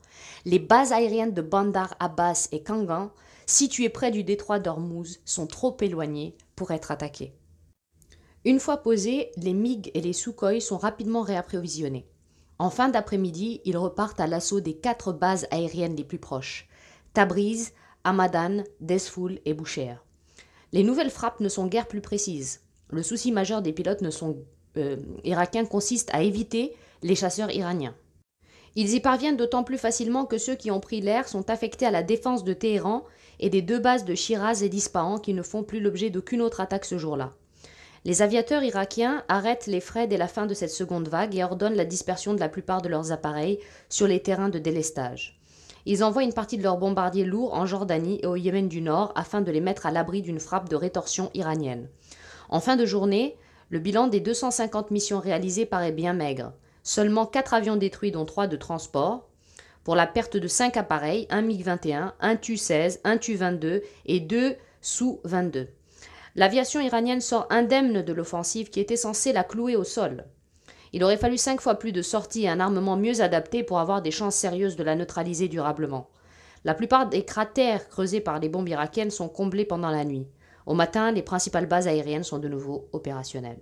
Les 0.45 0.59
bases 0.59 0.91
aériennes 0.91 1.33
de 1.33 1.41
Bandar 1.41 1.95
Abbas 1.99 2.47
et 2.51 2.63
Kangan, 2.63 3.11
situées 3.45 3.89
près 3.89 4.11
du 4.11 4.23
détroit 4.23 4.59
d'Ormuz, 4.59 5.19
sont 5.25 5.47
trop 5.47 5.77
éloignées 5.81 6.35
pour 6.55 6.71
être 6.71 6.91
attaquées. 6.91 7.33
Une 8.45 8.59
fois 8.59 8.77
posés, 8.77 9.31
les 9.37 9.53
MiG 9.53 9.91
et 9.93 10.01
les 10.01 10.13
Sukhoi 10.13 10.59
sont 10.59 10.77
rapidement 10.77 11.21
réapprovisionnés. 11.21 12.05
En 12.59 12.69
fin 12.69 12.89
d'après-midi, 12.89 13.61
ils 13.65 13.77
repartent 13.77 14.19
à 14.19 14.27
l'assaut 14.27 14.61
des 14.61 14.75
quatre 14.75 15.11
bases 15.11 15.47
aériennes 15.51 15.95
les 15.95 16.03
plus 16.03 16.19
proches 16.19 16.67
Tabriz, 17.13 17.73
Hamadan, 18.03 18.63
Desfoul 18.79 19.39
et 19.45 19.53
Boucher. 19.53 19.95
Les 20.71 20.83
nouvelles 20.83 21.09
frappes 21.09 21.39
ne 21.39 21.49
sont 21.49 21.67
guère 21.67 21.87
plus 21.87 22.01
précises. 22.01 22.61
Le 22.89 23.03
souci 23.03 23.31
majeur 23.31 23.61
des 23.61 23.73
pilotes 23.73 24.03
euh, 24.77 24.97
irakiens 25.23 25.65
consiste 25.65 26.09
à 26.13 26.23
éviter 26.23 26.75
les 27.01 27.15
chasseurs 27.15 27.51
iraniens. 27.51 27.95
Ils 28.75 28.95
y 28.95 28.99
parviennent 28.99 29.37
d'autant 29.37 29.63
plus 29.63 29.77
facilement 29.77 30.25
que 30.25 30.39
ceux 30.39 30.55
qui 30.55 30.71
ont 30.71 30.79
pris 30.79 31.01
l'air 31.01 31.27
sont 31.27 31.49
affectés 31.49 31.85
à 31.85 31.91
la 31.91 32.01
défense 32.01 32.43
de 32.43 32.53
Téhéran 32.53 33.03
et 33.39 33.51
des 33.51 33.61
deux 33.61 33.79
bases 33.79 34.05
de 34.05 34.15
Shiraz 34.15 34.63
et 34.63 34.69
d'Ispahan 34.69 35.19
qui 35.19 35.33
ne 35.33 35.43
font 35.43 35.63
plus 35.63 35.79
l'objet 35.79 36.09
d'aucune 36.09 36.41
autre 36.41 36.59
attaque 36.59 36.85
ce 36.85 36.97
jour-là. 36.97 37.33
Les 38.05 38.21
aviateurs 38.21 38.63
irakiens 38.63 39.23
arrêtent 39.29 39.67
les 39.67 39.79
frais 39.79 40.07
dès 40.07 40.17
la 40.17 40.27
fin 40.27 40.45
de 40.45 40.53
cette 40.53 40.71
seconde 40.71 41.07
vague 41.07 41.37
et 41.37 41.43
ordonnent 41.43 41.75
la 41.75 41.85
dispersion 41.85 42.33
de 42.33 42.39
la 42.41 42.49
plupart 42.49 42.81
de 42.81 42.89
leurs 42.89 43.13
appareils 43.13 43.59
sur 43.87 44.07
les 44.07 44.21
terrains 44.21 44.49
de 44.49 44.59
délestage. 44.59 45.39
ils 45.85 46.03
envoient 46.03 46.23
une 46.23 46.33
partie 46.33 46.57
de 46.57 46.63
leurs 46.63 46.77
bombardiers 46.77 47.23
lourds 47.23 47.53
en 47.53 47.65
Jordanie 47.65 48.19
et 48.21 48.27
au 48.27 48.35
Yémen 48.35 48.67
du 48.67 48.81
Nord 48.81 49.13
afin 49.15 49.39
de 49.39 49.51
les 49.51 49.61
mettre 49.61 49.85
à 49.85 49.91
l'abri 49.91 50.21
d'une 50.21 50.39
frappe 50.39 50.67
de 50.67 50.75
rétorsion 50.75 51.29
iranienne. 51.33 51.87
En 52.49 52.59
fin 52.59 52.75
de 52.75 52.85
journée, 52.85 53.37
le 53.69 53.79
bilan 53.79 54.07
des 54.07 54.19
250 54.19 54.91
missions 54.91 55.19
réalisées 55.19 55.65
paraît 55.65 55.93
bien 55.93 56.13
maigre. 56.13 56.51
Seulement 56.83 57.25
4 57.25 57.53
avions 57.53 57.77
détruits 57.77 58.11
dont 58.11 58.25
3 58.25 58.47
de 58.47 58.57
transport, 58.57 59.29
pour 59.85 59.95
la 59.95 60.07
perte 60.07 60.35
de 60.35 60.47
5 60.47 60.75
appareils, 60.75 61.25
un 61.29 61.41
MiG-21, 61.41 62.11
un 62.19 62.35
Tu-16, 62.35 62.99
un 63.05 63.17
Tu-22 63.17 63.81
et 64.05 64.19
deux 64.19 64.55
Sou-22. 64.81 65.67
L'aviation 66.35 66.79
iranienne 66.79 67.21
sort 67.21 67.45
indemne 67.51 68.01
de 68.01 68.13
l'offensive 68.13 68.69
qui 68.69 68.79
était 68.79 68.95
censée 68.95 69.33
la 69.33 69.43
clouer 69.43 69.75
au 69.75 69.83
sol. 69.83 70.25
Il 70.91 71.03
aurait 71.03 71.17
fallu 71.17 71.37
cinq 71.37 71.61
fois 71.61 71.75
plus 71.75 71.91
de 71.91 72.01
sorties 72.01 72.43
et 72.43 72.49
un 72.49 72.59
armement 72.59 72.97
mieux 72.97 73.21
adapté 73.21 73.63
pour 73.63 73.79
avoir 73.79 74.01
des 74.01 74.11
chances 74.11 74.35
sérieuses 74.35 74.75
de 74.75 74.83
la 74.83 74.95
neutraliser 74.95 75.47
durablement. 75.47 76.09
La 76.65 76.73
plupart 76.73 77.07
des 77.07 77.25
cratères 77.25 77.87
creusés 77.89 78.21
par 78.21 78.39
les 78.39 78.49
bombes 78.49 78.69
irakiennes 78.69 79.11
sont 79.11 79.29
comblés 79.29 79.65
pendant 79.65 79.89
la 79.89 80.05
nuit. 80.05 80.27
Au 80.65 80.73
matin, 80.73 81.11
les 81.11 81.21
principales 81.21 81.67
bases 81.67 81.87
aériennes 81.87 82.23
sont 82.23 82.39
de 82.39 82.47
nouveau 82.47 82.87
opérationnelles. 82.93 83.61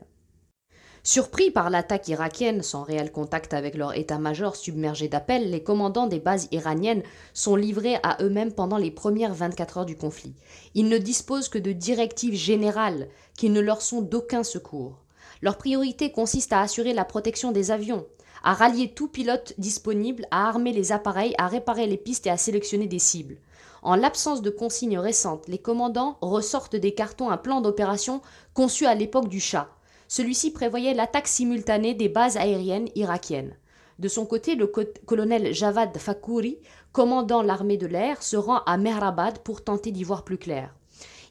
Surpris 1.04 1.50
par 1.50 1.72
l'attaque 1.72 2.10
irakienne, 2.10 2.62
sans 2.62 2.84
réel 2.84 3.12
contact 3.12 3.56
avec 3.56 3.74
leur 3.74 3.98
état-major 3.98 4.56
submergé 4.56 5.08
d'appels, 5.08 5.50
les 5.50 5.64
commandants 5.64 6.06
des 6.06 6.20
bases 6.20 6.48
iraniennes 6.52 7.02
sont 7.34 7.56
livrés 7.56 7.96
à 8.04 8.18
eux-mêmes 8.22 8.54
pendant 8.54 8.78
les 8.78 8.92
premières 8.92 9.34
24 9.34 9.80
heures 9.80 9.86
du 9.88 9.98
conflit. 9.98 10.36
Ils 10.76 10.88
ne 10.88 11.00
disposent 11.00 11.50
que 11.50 11.58
de 11.58 11.72
directives 11.72 12.36
générales 12.36 13.08
qui 13.36 13.50
ne 13.50 13.60
leur 13.60 13.82
sont 13.82 14.02
d'aucun 14.02 14.44
secours. 14.44 15.00
Leur 15.42 15.58
priorité 15.58 16.12
consiste 16.12 16.54
à 16.54 16.62
assurer 16.62 16.94
la 16.94 17.04
protection 17.04 17.52
des 17.52 17.72
avions, 17.72 18.06
à 18.44 18.54
rallier 18.54 18.94
tout 18.94 19.08
pilote 19.08 19.56
disponible, 19.58 20.28
à 20.30 20.50
armer 20.50 20.72
les 20.72 20.92
appareils, 20.92 21.34
à 21.40 21.48
réparer 21.48 21.88
les 21.88 21.98
pistes 21.98 22.28
et 22.28 22.32
à 22.32 22.38
sélectionner 22.38 22.86
des 22.86 23.00
cibles. 23.00 23.38
En 23.82 23.96
l'absence 23.96 24.44
de 24.44 24.52
consignes 24.52 25.00
récentes, 25.00 25.48
les 25.48 25.58
commandants 25.58 26.20
ressortent 26.22 26.76
des 26.76 26.94
cartons 26.94 27.32
un 27.32 27.38
plan 27.38 27.60
d'opération 27.60 28.22
conçu 28.54 28.86
à 28.86 28.94
l'époque 28.94 29.30
du 29.30 29.40
Shah 29.40 29.68
celui-ci 30.12 30.52
prévoyait 30.52 30.94
l'attaque 30.94 31.30
simultanée 31.30 31.94
des 31.94 32.10
bases 32.10 32.36
aériennes 32.36 32.90
irakiennes. 32.96 33.56
De 33.98 34.10
son 34.10 34.26
côté, 34.26 34.56
le 34.56 34.68
colonel 34.68 35.54
Javad 35.54 35.98
Fakouri, 35.98 36.58
commandant 36.92 37.42
l'armée 37.42 37.78
de 37.78 37.88
l'air, 37.88 38.22
se 38.22 38.36
rend 38.36 38.60
à 38.66 38.76
Mehrabad 38.76 39.40
pour 39.40 39.64
tenter 39.64 39.94
d'y 39.94 40.04
voir 40.04 40.26
plus 40.26 40.38
clair. 40.38 40.76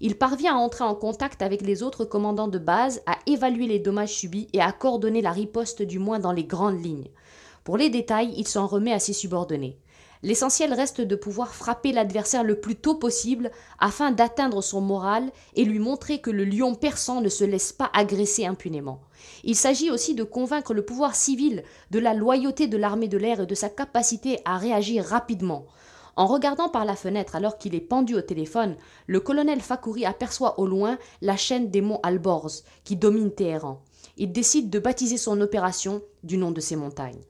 Il 0.00 0.16
parvient 0.16 0.54
à 0.54 0.58
entrer 0.58 0.84
en 0.84 0.94
contact 0.94 1.42
avec 1.42 1.60
les 1.60 1.82
autres 1.82 2.06
commandants 2.06 2.48
de 2.48 2.58
base, 2.58 3.02
à 3.04 3.18
évaluer 3.26 3.66
les 3.66 3.80
dommages 3.80 4.14
subis 4.14 4.48
et 4.54 4.62
à 4.62 4.72
coordonner 4.72 5.20
la 5.20 5.32
riposte 5.32 5.82
du 5.82 5.98
moins 5.98 6.18
dans 6.18 6.32
les 6.32 6.44
grandes 6.44 6.82
lignes. 6.82 7.10
Pour 7.64 7.76
les 7.76 7.90
détails, 7.90 8.32
il 8.38 8.48
s'en 8.48 8.66
remet 8.66 8.94
à 8.94 8.98
ses 8.98 9.12
subordonnés. 9.12 9.76
L'essentiel 10.22 10.74
reste 10.74 11.00
de 11.00 11.16
pouvoir 11.16 11.54
frapper 11.54 11.92
l'adversaire 11.92 12.44
le 12.44 12.60
plus 12.60 12.76
tôt 12.76 12.94
possible 12.94 13.50
afin 13.78 14.10
d'atteindre 14.10 14.60
son 14.60 14.82
moral 14.82 15.30
et 15.54 15.64
lui 15.64 15.78
montrer 15.78 16.20
que 16.20 16.30
le 16.30 16.44
lion 16.44 16.74
persan 16.74 17.22
ne 17.22 17.30
se 17.30 17.44
laisse 17.44 17.72
pas 17.72 17.90
agresser 17.94 18.44
impunément. 18.44 19.00
Il 19.44 19.56
s'agit 19.56 19.90
aussi 19.90 20.14
de 20.14 20.24
convaincre 20.24 20.74
le 20.74 20.84
pouvoir 20.84 21.14
civil 21.14 21.62
de 21.90 21.98
la 21.98 22.12
loyauté 22.12 22.66
de 22.66 22.76
l'armée 22.76 23.08
de 23.08 23.16
l'air 23.16 23.40
et 23.40 23.46
de 23.46 23.54
sa 23.54 23.70
capacité 23.70 24.40
à 24.44 24.58
réagir 24.58 25.04
rapidement. 25.04 25.64
En 26.16 26.26
regardant 26.26 26.68
par 26.68 26.84
la 26.84 26.96
fenêtre 26.96 27.34
alors 27.34 27.56
qu'il 27.56 27.74
est 27.74 27.80
pendu 27.80 28.14
au 28.14 28.20
téléphone, 28.20 28.76
le 29.06 29.20
colonel 29.20 29.60
Fakouri 29.60 30.04
aperçoit 30.04 30.60
au 30.60 30.66
loin 30.66 30.98
la 31.22 31.38
chaîne 31.38 31.70
des 31.70 31.80
monts 31.80 32.00
Alborz 32.02 32.64
qui 32.84 32.96
domine 32.96 33.30
Téhéran. 33.30 33.82
Il 34.18 34.32
décide 34.32 34.68
de 34.68 34.78
baptiser 34.78 35.16
son 35.16 35.40
opération 35.40 36.02
du 36.22 36.36
nom 36.36 36.50
de 36.50 36.60
ces 36.60 36.76
montagnes. 36.76 37.22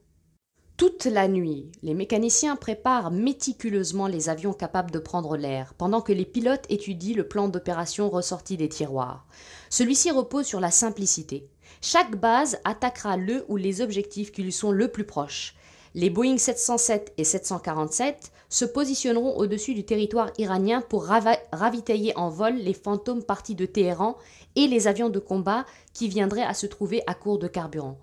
Toute 0.80 1.04
la 1.04 1.28
nuit, 1.28 1.70
les 1.82 1.92
mécaniciens 1.92 2.56
préparent 2.56 3.10
méticuleusement 3.10 4.06
les 4.06 4.30
avions 4.30 4.54
capables 4.54 4.90
de 4.90 4.98
prendre 4.98 5.36
l'air, 5.36 5.74
pendant 5.74 6.00
que 6.00 6.14
les 6.14 6.24
pilotes 6.24 6.64
étudient 6.70 7.14
le 7.14 7.28
plan 7.28 7.48
d'opération 7.48 8.08
ressorti 8.08 8.56
des 8.56 8.70
tiroirs. 8.70 9.26
Celui-ci 9.68 10.10
repose 10.10 10.46
sur 10.46 10.58
la 10.58 10.70
simplicité. 10.70 11.46
Chaque 11.82 12.16
base 12.16 12.60
attaquera 12.64 13.18
le 13.18 13.44
ou 13.48 13.58
les 13.58 13.82
objectifs 13.82 14.32
qui 14.32 14.42
lui 14.42 14.52
sont 14.52 14.72
le 14.72 14.88
plus 14.88 15.04
proches. 15.04 15.54
Les 15.94 16.08
Boeing 16.08 16.38
707 16.38 17.12
et 17.18 17.24
747 17.24 18.32
se 18.48 18.64
positionneront 18.64 19.36
au-dessus 19.36 19.74
du 19.74 19.84
territoire 19.84 20.30
iranien 20.38 20.80
pour 20.80 21.04
ravitailler 21.52 22.16
en 22.16 22.30
vol 22.30 22.54
les 22.54 22.72
fantômes 22.72 23.22
partis 23.22 23.54
de 23.54 23.66
Téhéran 23.66 24.16
et 24.56 24.66
les 24.66 24.88
avions 24.88 25.10
de 25.10 25.18
combat 25.18 25.66
qui 25.92 26.08
viendraient 26.08 26.40
à 26.40 26.54
se 26.54 26.66
trouver 26.66 27.02
à 27.06 27.12
court 27.12 27.38
de 27.38 27.48
carburant. 27.48 27.98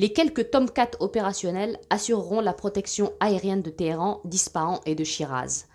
Les 0.00 0.14
quelques 0.14 0.50
Tomcat 0.50 0.92
opérationnels 1.00 1.78
assureront 1.90 2.40
la 2.40 2.54
protection 2.54 3.12
aérienne 3.20 3.60
de 3.60 3.68
Téhéran, 3.68 4.22
d'Ispahan 4.24 4.80
et 4.86 4.94
de 4.94 5.04
Shiraz. 5.04 5.66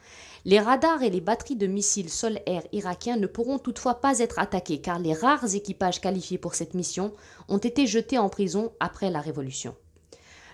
Les 0.46 0.60
radars 0.60 1.04
et 1.04 1.12
les 1.12 1.22
batteries 1.22 1.56
de 1.56 1.68
missiles 1.68 2.10
sol-air 2.10 2.64
irakiens 2.72 3.18
ne 3.18 3.28
pourront 3.28 3.60
toutefois 3.60 4.02
pas 4.02 4.18
être 4.18 4.40
attaqués 4.40 4.82
car 4.82 4.98
les 4.98 5.14
rares 5.14 5.54
équipages 5.54 6.02
qualifiés 6.02 6.40
pour 6.40 6.56
cette 6.56 6.74
mission 6.74 7.14
ont 7.50 7.60
été 7.60 7.86
jetés 7.86 8.18
en 8.18 8.30
prison 8.30 8.72
après 8.80 9.12
la 9.12 9.22
Révolution. 9.22 9.76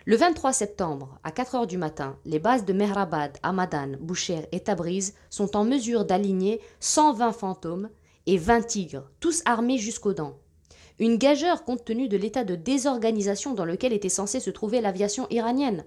Le 0.03 0.17
23 0.17 0.51
septembre, 0.51 1.17
à 1.23 1.31
4 1.31 1.55
heures 1.55 1.67
du 1.67 1.77
matin, 1.77 2.17
les 2.25 2.39
bases 2.39 2.65
de 2.65 2.73
Mehrabad, 2.73 3.37
Hamadan, 3.41 3.93
Boucher 4.01 4.49
et 4.51 4.59
Tabriz 4.59 5.13
sont 5.29 5.55
en 5.55 5.63
mesure 5.63 6.03
d'aligner 6.03 6.59
120 6.81 7.31
fantômes 7.31 7.89
et 8.25 8.37
20 8.37 8.63
tigres, 8.63 9.09
tous 9.21 9.41
armés 9.45 9.77
jusqu'aux 9.77 10.13
dents. 10.13 10.35
Une 11.00 11.17
gageure 11.17 11.63
compte 11.63 11.86
tenu 11.86 12.07
de 12.07 12.17
l'état 12.17 12.43
de 12.43 12.55
désorganisation 12.55 13.53
dans 13.53 13.65
lequel 13.65 13.93
était 13.93 14.10
censée 14.10 14.39
se 14.39 14.50
trouver 14.50 14.81
l'aviation 14.81 15.27
iranienne. 15.29 15.83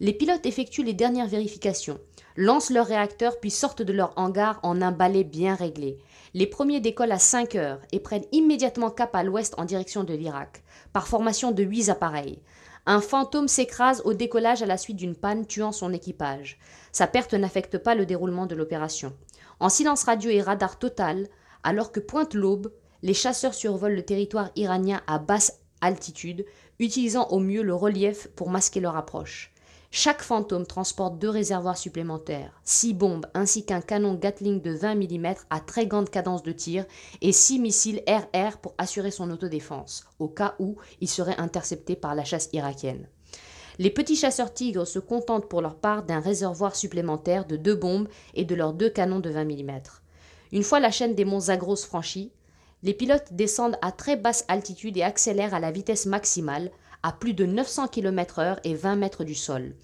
Les 0.00 0.12
pilotes 0.12 0.46
effectuent 0.46 0.84
les 0.84 0.94
dernières 0.94 1.26
vérifications, 1.26 1.98
lancent 2.36 2.70
leurs 2.70 2.86
réacteurs 2.86 3.40
puis 3.40 3.50
sortent 3.50 3.82
de 3.82 3.92
leur 3.92 4.12
hangar 4.16 4.60
en 4.62 4.80
un 4.80 4.92
balai 4.92 5.24
bien 5.24 5.54
réglé. 5.54 5.98
Les 6.34 6.46
premiers 6.46 6.80
décollent 6.80 7.12
à 7.12 7.18
5 7.18 7.56
heures 7.56 7.80
et 7.92 7.98
prennent 7.98 8.26
immédiatement 8.32 8.90
cap 8.90 9.14
à 9.14 9.24
l'ouest 9.24 9.54
en 9.58 9.64
direction 9.64 10.04
de 10.04 10.14
l'Irak, 10.14 10.62
par 10.92 11.08
formation 11.08 11.50
de 11.50 11.64
8 11.64 11.90
appareils. 11.90 12.40
Un 12.86 13.00
fantôme 13.00 13.48
s'écrase 13.48 14.02
au 14.04 14.14
décollage 14.14 14.62
à 14.62 14.66
la 14.66 14.78
suite 14.78 14.96
d'une 14.96 15.16
panne 15.16 15.46
tuant 15.46 15.72
son 15.72 15.92
équipage. 15.92 16.58
Sa 16.92 17.06
perte 17.06 17.34
n'affecte 17.34 17.76
pas 17.76 17.94
le 17.94 18.06
déroulement 18.06 18.46
de 18.46 18.54
l'opération. 18.54 19.12
En 19.60 19.68
silence 19.68 20.04
radio 20.04 20.30
et 20.30 20.40
radar 20.40 20.78
total, 20.78 21.28
alors 21.64 21.92
que 21.92 22.00
pointe 22.00 22.34
l'aube, 22.34 22.72
les 23.02 23.14
chasseurs 23.14 23.54
survolent 23.54 23.94
le 23.94 24.04
territoire 24.04 24.50
iranien 24.56 25.00
à 25.06 25.18
basse 25.18 25.60
altitude, 25.80 26.44
utilisant 26.78 27.28
au 27.28 27.38
mieux 27.38 27.62
le 27.62 27.74
relief 27.74 28.28
pour 28.34 28.50
masquer 28.50 28.80
leur 28.80 28.96
approche. 28.96 29.52
Chaque 29.90 30.20
fantôme 30.20 30.66
transporte 30.66 31.18
deux 31.18 31.30
réservoirs 31.30 31.78
supplémentaires, 31.78 32.60
six 32.62 32.92
bombes 32.92 33.26
ainsi 33.32 33.64
qu'un 33.64 33.80
canon 33.80 34.14
Gatling 34.14 34.60
de 34.60 34.72
20 34.72 34.96
mm 34.96 35.34
à 35.48 35.60
très 35.60 35.86
grande 35.86 36.10
cadence 36.10 36.42
de 36.42 36.52
tir 36.52 36.84
et 37.22 37.32
six 37.32 37.58
missiles 37.58 38.02
RR 38.06 38.58
pour 38.58 38.74
assurer 38.76 39.10
son 39.10 39.30
autodéfense, 39.30 40.04
au 40.18 40.28
cas 40.28 40.56
où 40.58 40.76
il 41.00 41.08
serait 41.08 41.38
intercepté 41.38 41.96
par 41.96 42.14
la 42.14 42.24
chasse 42.24 42.50
irakienne. 42.52 43.08
Les 43.78 43.90
petits 43.90 44.16
chasseurs 44.16 44.52
tigres 44.52 44.86
se 44.86 44.98
contentent 44.98 45.48
pour 45.48 45.62
leur 45.62 45.76
part 45.76 46.02
d'un 46.02 46.20
réservoir 46.20 46.76
supplémentaire 46.76 47.46
de 47.46 47.56
deux 47.56 47.76
bombes 47.76 48.08
et 48.34 48.44
de 48.44 48.54
leurs 48.54 48.74
deux 48.74 48.90
canons 48.90 49.20
de 49.20 49.30
20 49.30 49.44
mm. 49.44 49.80
Une 50.52 50.64
fois 50.64 50.80
la 50.80 50.90
chaîne 50.90 51.14
des 51.14 51.24
monts 51.24 51.40
Zagros 51.40 51.76
franchie, 51.76 52.32
les 52.82 52.94
pilotes 52.94 53.32
descendent 53.32 53.78
à 53.82 53.92
très 53.92 54.16
basse 54.16 54.44
altitude 54.48 54.96
et 54.96 55.02
accélèrent 55.02 55.54
à 55.54 55.60
la 55.60 55.70
vitesse 55.70 56.06
maximale, 56.06 56.70
à 57.02 57.12
plus 57.12 57.34
de 57.34 57.46
900 57.46 57.88
km/h 57.88 58.58
et 58.64 58.74
20 58.74 58.96
mètres 58.96 59.24
du 59.24 59.34
sol. 59.34 59.74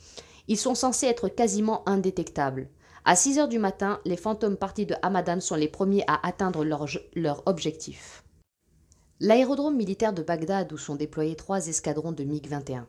Ils 0.49 0.59
sont 0.59 0.75
censés 0.75 1.07
être 1.07 1.29
quasiment 1.29 1.89
indétectables. 1.89 2.69
À 3.05 3.17
6 3.17 3.39
heures 3.39 3.49
du 3.49 3.59
matin, 3.59 4.01
les 4.05 4.17
fantômes 4.17 4.57
partis 4.57 4.87
de 4.87 4.95
Hamadan 5.03 5.41
sont 5.41 5.57
les 5.57 5.69
premiers 5.69 6.05
à 6.07 6.27
atteindre 6.27 6.65
leur, 6.65 6.87
leur 7.15 7.43
objectif. 7.47 8.25
L'aérodrome 9.21 9.77
militaire 9.77 10.13
de 10.13 10.23
Bagdad 10.23 10.73
où 10.73 10.77
sont 10.77 10.97
déployés 10.97 11.37
trois 11.37 11.67
escadrons 11.69 12.13
de 12.13 12.25
MiG-21. 12.25 12.85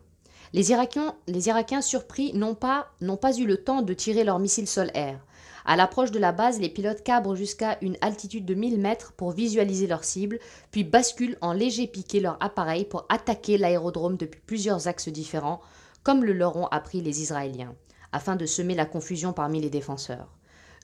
Les 0.56 0.72
Irakiens, 0.72 1.82
surpris 1.82 2.32
n'ont 2.34 2.56
pas, 2.56 2.88
n'ont 3.02 3.18
pas 3.18 3.36
eu 3.38 3.46
le 3.46 3.58
temps 3.58 3.82
de 3.82 3.94
tirer 3.94 4.24
leurs 4.24 4.40
missiles 4.40 4.70
sol-air. 4.70 5.20
À 5.66 5.76
l'approche 5.76 6.12
de 6.12 6.18
la 6.18 6.32
base, 6.32 6.62
les 6.62 6.70
pilotes 6.70 7.04
cabrent 7.04 7.36
jusqu'à 7.36 7.78
une 7.82 7.98
altitude 8.00 8.46
de 8.46 8.54
1000 8.54 8.80
mètres 8.80 9.12
pour 9.18 9.32
visualiser 9.32 9.86
leur 9.86 10.06
cible, 10.06 10.40
puis 10.72 10.86
basculent 10.86 11.38
en 11.42 11.52
léger 11.52 11.88
piqué 11.88 12.22
leur 12.22 12.38
appareil 12.40 12.86
pour 12.86 13.06
attaquer 13.10 13.58
l'aérodrome 13.58 14.16
depuis 14.16 14.40
plusieurs 14.46 14.88
axes 14.88 15.10
différents, 15.10 15.60
comme 16.04 16.24
le 16.24 16.32
leur 16.32 16.56
ont 16.56 16.68
appris 16.68 17.02
les 17.02 17.22
Israéliens, 17.22 17.76
afin 18.14 18.38
de 18.38 18.46
semer 18.46 18.76
la 18.76 18.86
confusion 18.86 19.34
parmi 19.34 19.60
les 19.60 19.70
défenseurs. 19.70 20.30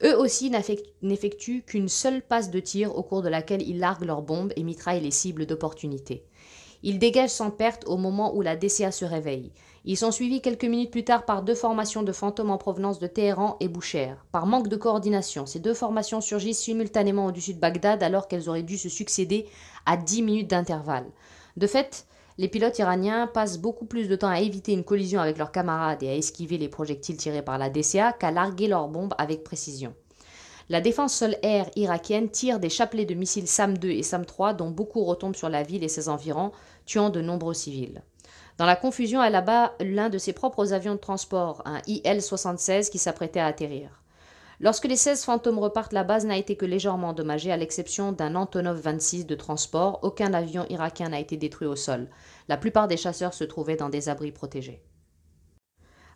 Eux 0.03 0.17
aussi 0.17 0.51
n'effectuent 1.01 1.61
qu'une 1.61 1.87
seule 1.87 2.23
passe 2.23 2.51
de 2.51 2.59
tir 2.59 2.93
au 2.97 3.03
cours 3.03 3.21
de 3.21 3.29
laquelle 3.29 3.61
ils 3.61 3.79
larguent 3.79 4.03
leurs 4.03 4.21
bombes 4.21 4.51
et 4.57 4.63
mitraillent 4.63 4.99
les 4.99 5.11
cibles 5.11 5.45
d'opportunité. 5.45 6.25
Ils 6.83 6.97
dégagent 6.97 7.29
sans 7.29 7.51
perte 7.51 7.83
au 7.87 7.97
moment 7.97 8.35
où 8.35 8.41
la 8.41 8.55
DCA 8.55 8.91
se 8.91 9.05
réveille. 9.05 9.51
Ils 9.85 9.97
sont 9.97 10.11
suivis 10.11 10.41
quelques 10.41 10.65
minutes 10.65 10.91
plus 10.91 11.03
tard 11.03 11.25
par 11.25 11.43
deux 11.43 11.55
formations 11.55 12.03
de 12.03 12.11
fantômes 12.11 12.49
en 12.49 12.57
provenance 12.57 12.99
de 12.99 13.07
Téhéran 13.07 13.57
et 13.59 13.67
Boucher. 13.67 14.13
Par 14.31 14.45
manque 14.45 14.67
de 14.67 14.75
coordination, 14.75 15.45
ces 15.45 15.59
deux 15.59 15.73
formations 15.73 16.21
surgissent 16.21 16.59
simultanément 16.59 17.25
au-dessus 17.27 17.53
de 17.53 17.59
Bagdad 17.59 18.01
alors 18.01 18.27
qu'elles 18.27 18.49
auraient 18.49 18.63
dû 18.63 18.77
se 18.77 18.89
succéder 18.89 19.47
à 19.85 19.97
10 19.97 20.21
minutes 20.21 20.49
d'intervalle. 20.49 21.05
De 21.57 21.67
fait, 21.67 22.05
les 22.37 22.47
pilotes 22.47 22.79
iraniens 22.79 23.27
passent 23.27 23.59
beaucoup 23.59 23.85
plus 23.85 24.07
de 24.07 24.15
temps 24.15 24.29
à 24.29 24.39
éviter 24.39 24.73
une 24.73 24.83
collision 24.83 25.21
avec 25.21 25.37
leurs 25.37 25.51
camarades 25.51 26.01
et 26.01 26.09
à 26.09 26.15
esquiver 26.15 26.57
les 26.57 26.69
projectiles 26.69 27.17
tirés 27.17 27.43
par 27.43 27.57
la 27.57 27.69
DCA 27.69 28.13
qu'à 28.13 28.31
larguer 28.31 28.67
leurs 28.67 28.87
bombes 28.87 29.13
avec 29.17 29.43
précision. 29.43 29.93
La 30.69 30.79
défense 30.79 31.13
sol-air 31.13 31.69
irakienne 31.75 32.29
tire 32.29 32.57
des 32.57 32.69
chapelets 32.69 33.05
de 33.05 33.13
missiles 33.13 33.47
SAM-2 33.47 33.87
et 33.87 34.03
SAM-3 34.03 34.55
dont 34.55 34.69
beaucoup 34.69 35.03
retombent 35.03 35.35
sur 35.35 35.49
la 35.49 35.63
ville 35.63 35.83
et 35.83 35.89
ses 35.89 36.07
environs, 36.07 36.53
tuant 36.85 37.09
de 37.09 37.21
nombreux 37.21 37.53
civils. 37.53 38.03
Dans 38.57 38.65
la 38.65 38.75
confusion, 38.75 39.23
elle 39.23 39.35
abat 39.35 39.73
l'un 39.79 40.09
de 40.09 40.17
ses 40.17 40.33
propres 40.33 40.73
avions 40.73 40.95
de 40.95 40.99
transport, 40.99 41.61
un 41.65 41.79
IL-76 41.87 42.89
qui 42.89 42.99
s'apprêtait 42.99 43.39
à 43.39 43.47
atterrir. 43.47 44.01
Lorsque 44.59 44.85
les 44.85 44.95
16 44.95 45.23
fantômes 45.23 45.57
repartent, 45.57 45.93
la 45.93 46.03
base 46.03 46.23
n'a 46.23 46.37
été 46.37 46.55
que 46.55 46.67
légèrement 46.67 47.09
endommagée, 47.09 47.51
à 47.51 47.57
l'exception 47.57 48.11
d'un 48.11 48.35
Antonov 48.35 48.79
26 48.79 49.25
de 49.25 49.33
transport. 49.33 49.97
Aucun 50.03 50.35
avion 50.35 50.67
irakien 50.69 51.09
n'a 51.09 51.19
été 51.19 51.35
détruit 51.35 51.67
au 51.67 51.75
sol. 51.75 52.07
La 52.47 52.57
plupart 52.57 52.87
des 52.87 52.97
chasseurs 52.97 53.33
se 53.33 53.43
trouvaient 53.43 53.75
dans 53.75 53.89
des 53.89 54.07
abris 54.07 54.31
protégés. 54.31 54.83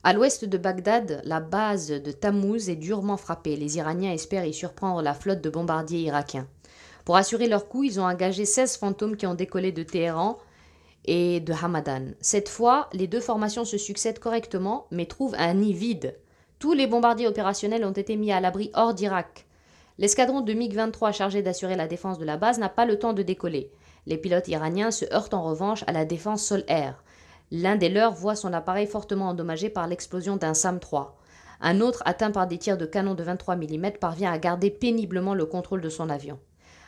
À 0.03 0.13
l'ouest 0.13 0.45
de 0.45 0.59
Bagdad, 0.59 1.21
la 1.23 1.39
base 1.39 1.87
de 1.87 2.11
Tammuz 2.11 2.69
est 2.69 2.75
durement 2.75 3.17
frappée. 3.17 3.55
Les 3.55 3.77
Iraniens 3.77 4.11
espèrent 4.11 4.45
y 4.45 4.53
surprendre 4.53 5.01
la 5.01 5.15
flotte 5.15 5.41
de 5.41 5.49
bombardiers 5.49 6.01
irakiens. 6.01 6.47
Pour 7.05 7.17
assurer 7.17 7.47
leur 7.47 7.67
coup, 7.67 7.83
ils 7.83 7.99
ont 7.99 8.05
engagé 8.05 8.45
16 8.45 8.77
fantômes 8.77 9.17
qui 9.17 9.25
ont 9.25 9.33
décollé 9.33 9.71
de 9.71 9.81
Téhéran 9.81 10.37
et 11.05 11.39
de 11.39 11.53
Hamadan. 11.53 12.13
Cette 12.19 12.49
fois, 12.49 12.89
les 12.93 13.07
deux 13.07 13.19
formations 13.19 13.65
se 13.65 13.77
succèdent 13.77 14.19
correctement, 14.19 14.87
mais 14.91 15.05
trouvent 15.05 15.35
un 15.37 15.53
nid 15.53 15.73
vide. 15.73 16.15
Tous 16.59 16.73
les 16.73 16.87
bombardiers 16.87 17.27
opérationnels 17.27 17.85
ont 17.85 17.91
été 17.91 18.15
mis 18.15 18.31
à 18.31 18.39
l'abri 18.39 18.71
hors 18.73 18.93
d'Irak. 18.93 19.45
L'escadron 19.97 20.41
de 20.41 20.53
MiG-23 20.53 21.13
chargé 21.13 21.41
d'assurer 21.41 21.75
la 21.75 21.87
défense 21.87 22.19
de 22.19 22.25
la 22.25 22.37
base 22.37 22.59
n'a 22.59 22.69
pas 22.69 22.85
le 22.85 22.99
temps 22.99 23.13
de 23.13 23.23
décoller. 23.23 23.71
Les 24.07 24.17
pilotes 24.17 24.47
iraniens 24.47 24.91
se 24.91 25.05
heurtent 25.13 25.33
en 25.33 25.43
revanche 25.43 25.83
à 25.87 25.91
la 25.91 26.05
défense 26.05 26.43
sol-air. 26.43 27.03
L'un 27.51 27.75
des 27.75 27.89
leurs 27.89 28.13
voit 28.13 28.35
son 28.35 28.53
appareil 28.53 28.87
fortement 28.87 29.29
endommagé 29.29 29.69
par 29.69 29.87
l'explosion 29.87 30.35
d'un 30.35 30.53
SAM-3. 30.53 31.11
Un 31.61 31.79
autre, 31.79 32.03
atteint 32.05 32.31
par 32.31 32.47
des 32.47 32.57
tirs 32.57 32.77
de 32.77 32.85
canon 32.85 33.13
de 33.13 33.23
23 33.23 33.55
mm, 33.55 33.91
parvient 33.99 34.31
à 34.31 34.37
garder 34.37 34.69
péniblement 34.69 35.33
le 35.33 35.45
contrôle 35.45 35.81
de 35.81 35.89
son 35.89 36.09
avion. 36.09 36.39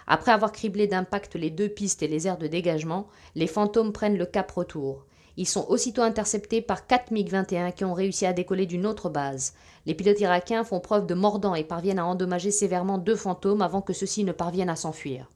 Après 0.08 0.32
avoir 0.32 0.54
criblé 0.54 0.88
d'impact 0.88 1.36
les 1.36 1.50
deux 1.50 1.68
pistes 1.68 2.02
et 2.02 2.08
les 2.08 2.28
aires 2.28 2.38
de 2.38 2.48
dégagement, 2.48 3.08
les 3.36 3.46
fantômes 3.46 3.92
prennent 3.92 4.18
le 4.18 4.26
cap 4.26 4.50
retour. 4.50 5.06
Ils 5.36 5.48
sont 5.48 5.66
aussitôt 5.70 6.02
interceptés 6.02 6.62
par 6.62 6.88
quatre 6.88 7.12
MiG-21 7.12 7.74
qui 7.74 7.86
ont 7.86 7.94
réussi 7.94 8.26
à 8.26 8.34
décoller 8.34 8.66
d'une 8.66 8.88
autre 8.88 9.10
base. 9.10 9.54
Les 9.86 9.94
pilotes 9.94 10.20
irakiens 10.20 10.64
font 10.64 10.80
preuve 10.80 11.06
de 11.06 11.14
mordant 11.14 11.54
et 11.54 11.64
parviennent 11.64 12.00
à 12.00 12.06
endommager 12.06 12.52
sévèrement 12.52 12.98
deux 12.98 13.16
fantômes 13.16 13.62
avant 13.62 13.82
que 13.82 13.94
ceux-ci 13.94 14.24
ne 14.24 14.32
parviennent 14.32 14.70
à 14.70 14.76
s'enfuir. 14.76 15.30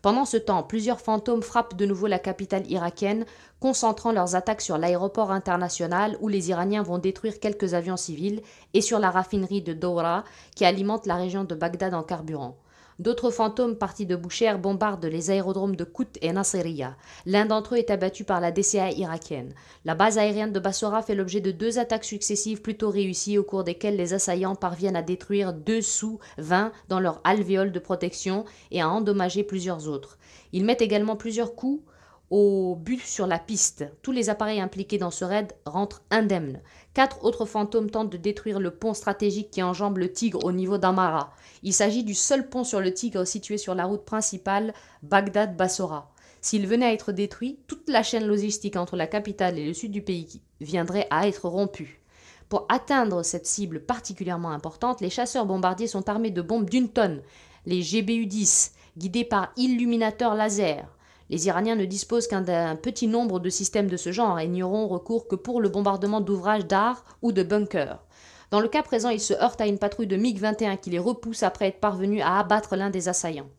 Pendant 0.00 0.24
ce 0.24 0.36
temps, 0.36 0.62
plusieurs 0.62 1.00
fantômes 1.00 1.42
frappent 1.42 1.74
de 1.74 1.84
nouveau 1.84 2.06
la 2.06 2.20
capitale 2.20 2.70
irakienne, 2.70 3.26
concentrant 3.60 4.12
leurs 4.12 4.36
attaques 4.36 4.60
sur 4.60 4.78
l'aéroport 4.78 5.32
international 5.32 6.16
où 6.20 6.28
les 6.28 6.50
Iraniens 6.50 6.82
vont 6.82 6.98
détruire 6.98 7.40
quelques 7.40 7.74
avions 7.74 7.96
civils 7.96 8.40
et 8.72 8.80
sur 8.80 9.00
la 9.00 9.10
raffinerie 9.10 9.62
de 9.62 9.72
Doura 9.72 10.22
qui 10.54 10.64
alimente 10.64 11.06
la 11.06 11.16
région 11.16 11.42
de 11.42 11.54
Bagdad 11.54 11.92
en 11.92 12.04
carburant. 12.04 12.56
D'autres 12.98 13.30
fantômes 13.30 13.76
partis 13.76 14.06
de 14.06 14.16
Boucher 14.16 14.54
bombardent 14.58 15.04
les 15.04 15.30
aérodromes 15.30 15.76
de 15.76 15.84
Kout 15.84 16.16
et 16.22 16.32
Nasiriyah. 16.32 16.96
L'un 17.26 17.44
d'entre 17.44 17.74
eux 17.74 17.78
est 17.78 17.90
abattu 17.90 18.24
par 18.24 18.40
la 18.40 18.52
DCA 18.52 18.90
irakienne. 18.92 19.52
La 19.84 19.94
base 19.94 20.16
aérienne 20.16 20.52
de 20.52 20.60
Bassora 20.60 21.02
fait 21.02 21.14
l'objet 21.14 21.40
de 21.40 21.50
deux 21.50 21.78
attaques 21.78 22.04
successives 22.06 22.62
plutôt 22.62 22.88
réussies 22.88 23.36
au 23.36 23.44
cours 23.44 23.64
desquelles 23.64 23.96
les 23.96 24.14
assaillants 24.14 24.54
parviennent 24.54 24.96
à 24.96 25.02
détruire 25.02 25.52
deux 25.52 25.82
sous 25.82 26.18
20 26.38 26.72
dans 26.88 27.00
leur 27.00 27.20
alvéole 27.24 27.70
de 27.70 27.78
protection 27.78 28.46
et 28.70 28.80
à 28.80 28.88
endommager 28.88 29.42
plusieurs 29.42 29.88
autres. 29.88 30.16
Ils 30.52 30.64
mettent 30.64 30.80
également 30.80 31.16
plusieurs 31.16 31.54
coups 31.54 31.82
au 32.30 32.74
but 32.74 33.00
sur 33.00 33.26
la 33.26 33.38
piste. 33.38 33.84
Tous 34.02 34.12
les 34.12 34.30
appareils 34.30 34.60
impliqués 34.60 34.98
dans 34.98 35.10
ce 35.10 35.24
raid 35.24 35.52
rentrent 35.64 36.02
indemnes. 36.10 36.60
Quatre 36.94 37.24
autres 37.24 37.44
fantômes 37.44 37.90
tentent 37.90 38.10
de 38.10 38.16
détruire 38.16 38.58
le 38.58 38.72
pont 38.72 38.94
stratégique 38.94 39.50
qui 39.50 39.62
enjambe 39.62 39.98
le 39.98 40.12
Tigre 40.12 40.44
au 40.44 40.52
niveau 40.52 40.78
d'Amara. 40.78 41.32
Il 41.62 41.72
s'agit 41.72 42.04
du 42.04 42.14
seul 42.14 42.48
pont 42.48 42.64
sur 42.64 42.80
le 42.80 42.92
Tigre 42.92 43.26
situé 43.26 43.58
sur 43.58 43.74
la 43.74 43.84
route 43.84 44.04
principale 44.04 44.74
Bagdad-Bassora. 45.02 46.10
S'il 46.40 46.66
venait 46.66 46.86
à 46.86 46.92
être 46.92 47.12
détruit, 47.12 47.58
toute 47.66 47.88
la 47.88 48.02
chaîne 48.02 48.26
logistique 48.26 48.76
entre 48.76 48.96
la 48.96 49.06
capitale 49.06 49.58
et 49.58 49.66
le 49.66 49.74
sud 49.74 49.92
du 49.92 50.02
pays 50.02 50.42
viendrait 50.60 51.06
à 51.10 51.28
être 51.28 51.48
rompue. 51.48 52.00
Pour 52.48 52.66
atteindre 52.68 53.24
cette 53.24 53.46
cible 53.46 53.80
particulièrement 53.80 54.50
importante, 54.50 55.00
les 55.00 55.10
chasseurs 55.10 55.46
bombardiers 55.46 55.88
sont 55.88 56.08
armés 56.08 56.30
de 56.30 56.42
bombes 56.42 56.70
d'une 56.70 56.88
tonne, 56.88 57.22
les 57.66 57.82
GBU-10, 57.82 58.70
guidés 58.96 59.24
par 59.24 59.52
illuminateurs 59.56 60.36
laser. 60.36 60.95
Les 61.28 61.46
Iraniens 61.46 61.74
ne 61.74 61.84
disposent 61.84 62.28
qu'un 62.28 62.76
petit 62.76 63.08
nombre 63.08 63.40
de 63.40 63.50
systèmes 63.50 63.88
de 63.88 63.96
ce 63.96 64.12
genre 64.12 64.38
et 64.38 64.46
n'y 64.46 64.62
auront 64.62 64.86
recours 64.86 65.26
que 65.26 65.34
pour 65.34 65.60
le 65.60 65.68
bombardement 65.68 66.20
d'ouvrages 66.20 66.66
d'art 66.66 67.04
ou 67.22 67.32
de 67.32 67.42
bunkers. 67.42 68.04
Dans 68.52 68.60
le 68.60 68.68
cas 68.68 68.82
présent, 68.82 69.08
ils 69.08 69.20
se 69.20 69.34
heurtent 69.34 69.60
à 69.60 69.66
une 69.66 69.78
patrouille 69.78 70.06
de 70.06 70.16
MiG-21 70.16 70.78
qui 70.78 70.90
les 70.90 71.00
repousse 71.00 71.42
après 71.42 71.66
être 71.66 71.80
parvenus 71.80 72.22
à 72.24 72.38
abattre 72.38 72.76
l'un 72.76 72.90
des 72.90 73.08
assaillants. 73.08 73.50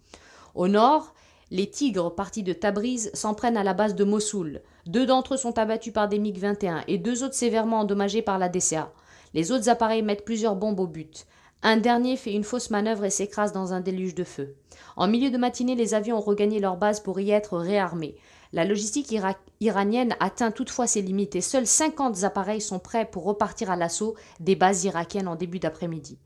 Au 0.55 0.69
nord, 0.69 1.13
les 1.51 1.69
Tigres 1.69 2.15
partis 2.15 2.43
de 2.43 2.53
Tabriz 2.53 3.09
s'en 3.13 3.33
prennent 3.33 3.57
à 3.57 3.63
la 3.63 3.73
base 3.73 3.95
de 3.95 4.03
Mossoul. 4.05 4.61
Deux 4.85 5.05
d'entre 5.05 5.33
eux 5.33 5.37
sont 5.37 5.57
abattus 5.57 5.93
par 5.93 6.07
des 6.07 6.19
MiG-21 6.19 6.83
et 6.87 6.97
deux 6.97 7.23
autres 7.23 7.35
sévèrement 7.35 7.79
endommagés 7.79 8.21
par 8.21 8.37
la 8.37 8.47
DCA. 8.47 8.91
Les 9.33 9.51
autres 9.51 9.69
appareils 9.69 10.01
mettent 10.01 10.25
plusieurs 10.25 10.55
bombes 10.55 10.79
au 10.79 10.87
but. 10.87 11.27
Un 11.63 11.77
dernier 11.77 12.17
fait 12.17 12.33
une 12.33 12.43
fausse 12.43 12.69
manœuvre 12.69 13.05
et 13.05 13.09
s'écrase 13.09 13.51
dans 13.51 13.73
un 13.73 13.81
déluge 13.81 14.13
de 14.13 14.23
feu. 14.23 14.55
En 14.95 15.07
milieu 15.07 15.31
de 15.31 15.37
matinée, 15.37 15.75
les 15.75 15.95
avions 15.95 16.17
ont 16.17 16.21
regagné 16.21 16.59
leur 16.59 16.77
base 16.77 16.99
pour 16.99 17.19
y 17.19 17.31
être 17.31 17.57
réarmés. 17.57 18.15
La 18.53 18.63
logistique 18.63 19.13
iranienne 19.59 20.15
atteint 20.19 20.51
toutefois 20.51 20.87
ses 20.87 21.01
limites 21.01 21.35
et 21.35 21.41
seuls 21.41 21.67
50 21.67 22.23
appareils 22.23 22.61
sont 22.61 22.79
prêts 22.79 23.09
pour 23.09 23.23
repartir 23.23 23.71
à 23.71 23.75
l'assaut 23.75 24.15
des 24.39 24.55
bases 24.55 24.83
irakiennes 24.85 25.27
en 25.27 25.35
début 25.35 25.59
d'après-midi. 25.59 26.17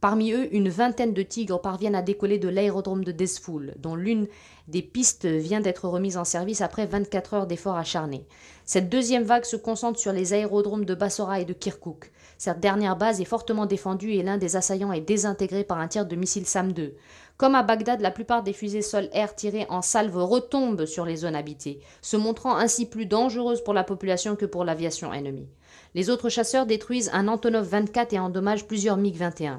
Parmi 0.00 0.32
eux, 0.32 0.48
une 0.54 0.70
vingtaine 0.70 1.12
de 1.12 1.22
tigres 1.22 1.60
parviennent 1.60 1.94
à 1.94 2.00
décoller 2.00 2.38
de 2.38 2.48
l'aérodrome 2.48 3.04
de 3.04 3.12
Desfoul, 3.12 3.74
dont 3.76 3.94
l'une 3.94 4.28
des 4.66 4.80
pistes 4.80 5.26
vient 5.26 5.60
d'être 5.60 5.88
remise 5.88 6.16
en 6.16 6.24
service 6.24 6.62
après 6.62 6.86
24 6.86 7.34
heures 7.34 7.46
d'efforts 7.46 7.76
acharnés. 7.76 8.26
Cette 8.64 8.88
deuxième 8.88 9.24
vague 9.24 9.44
se 9.44 9.56
concentre 9.56 9.98
sur 9.98 10.12
les 10.12 10.32
aérodromes 10.32 10.86
de 10.86 10.94
Bassora 10.94 11.40
et 11.40 11.44
de 11.44 11.52
Kirkouk. 11.52 12.12
Cette 12.40 12.58
dernière 12.58 12.96
base 12.96 13.20
est 13.20 13.26
fortement 13.26 13.66
défendue 13.66 14.12
et 14.12 14.22
l'un 14.22 14.38
des 14.38 14.56
assaillants 14.56 14.94
est 14.94 15.02
désintégré 15.02 15.62
par 15.62 15.78
un 15.78 15.88
tir 15.88 16.06
de 16.06 16.16
missile 16.16 16.46
SAM-2. 16.46 16.92
Comme 17.36 17.54
à 17.54 17.62
Bagdad, 17.62 18.00
la 18.00 18.10
plupart 18.10 18.42
des 18.42 18.54
fusées 18.54 18.80
sol-air 18.80 19.34
tirées 19.34 19.66
en 19.68 19.82
salve 19.82 20.16
retombent 20.16 20.86
sur 20.86 21.04
les 21.04 21.16
zones 21.16 21.34
habitées, 21.34 21.80
se 22.00 22.16
montrant 22.16 22.56
ainsi 22.56 22.86
plus 22.86 23.04
dangereuses 23.04 23.62
pour 23.62 23.74
la 23.74 23.84
population 23.84 24.36
que 24.36 24.46
pour 24.46 24.64
l'aviation 24.64 25.12
ennemie. 25.12 25.50
Les 25.94 26.08
autres 26.08 26.30
chasseurs 26.30 26.64
détruisent 26.64 27.10
un 27.12 27.28
Antonov 27.28 27.68
24 27.68 28.14
et 28.14 28.18
endommagent 28.18 28.66
plusieurs 28.66 28.96
MiG-21. 28.96 29.58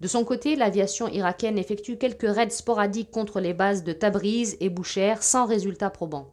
De 0.00 0.06
son 0.06 0.22
côté, 0.22 0.54
l'aviation 0.54 1.08
irakienne 1.08 1.58
effectue 1.58 1.98
quelques 1.98 2.32
raids 2.32 2.50
sporadiques 2.50 3.10
contre 3.10 3.40
les 3.40 3.52
bases 3.52 3.82
de 3.82 3.92
Tabriz 3.92 4.56
et 4.60 4.68
Boucher 4.68 5.16
sans 5.22 5.44
résultat 5.44 5.90
probant. 5.90 6.30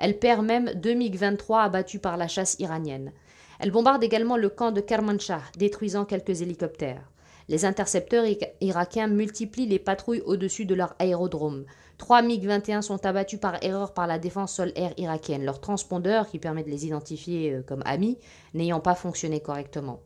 Elle 0.00 0.18
perd 0.18 0.44
même 0.44 0.72
deux 0.74 0.94
MiG-23 0.94 1.60
abattus 1.60 2.00
par 2.00 2.16
la 2.16 2.26
chasse 2.26 2.56
iranienne. 2.58 3.12
Elle 3.62 3.70
bombarde 3.70 4.02
également 4.02 4.36
le 4.36 4.48
camp 4.48 4.72
de 4.72 4.80
Kermanshah, 4.80 5.40
détruisant 5.56 6.04
quelques 6.04 6.42
hélicoptères. 6.42 7.08
Les 7.48 7.64
intercepteurs 7.64 8.24
irakiens 8.60 9.06
multiplient 9.06 9.68
les 9.68 9.78
patrouilles 9.78 10.22
au-dessus 10.26 10.66
de 10.66 10.74
leur 10.74 10.96
aérodrome. 10.98 11.64
Trois 11.96 12.22
MiG-21 12.22 12.82
sont 12.82 13.06
abattus 13.06 13.38
par 13.38 13.62
erreur 13.62 13.94
par 13.94 14.08
la 14.08 14.18
défense 14.18 14.54
sol-air 14.54 14.92
irakienne, 14.96 15.44
leur 15.44 15.60
transpondeur, 15.60 16.28
qui 16.28 16.40
permet 16.40 16.64
de 16.64 16.70
les 16.70 16.86
identifier 16.86 17.52
euh, 17.52 17.62
comme 17.62 17.84
amis, 17.84 18.18
n'ayant 18.52 18.80
pas 18.80 18.96
fonctionné 18.96 19.38
correctement. 19.38 20.00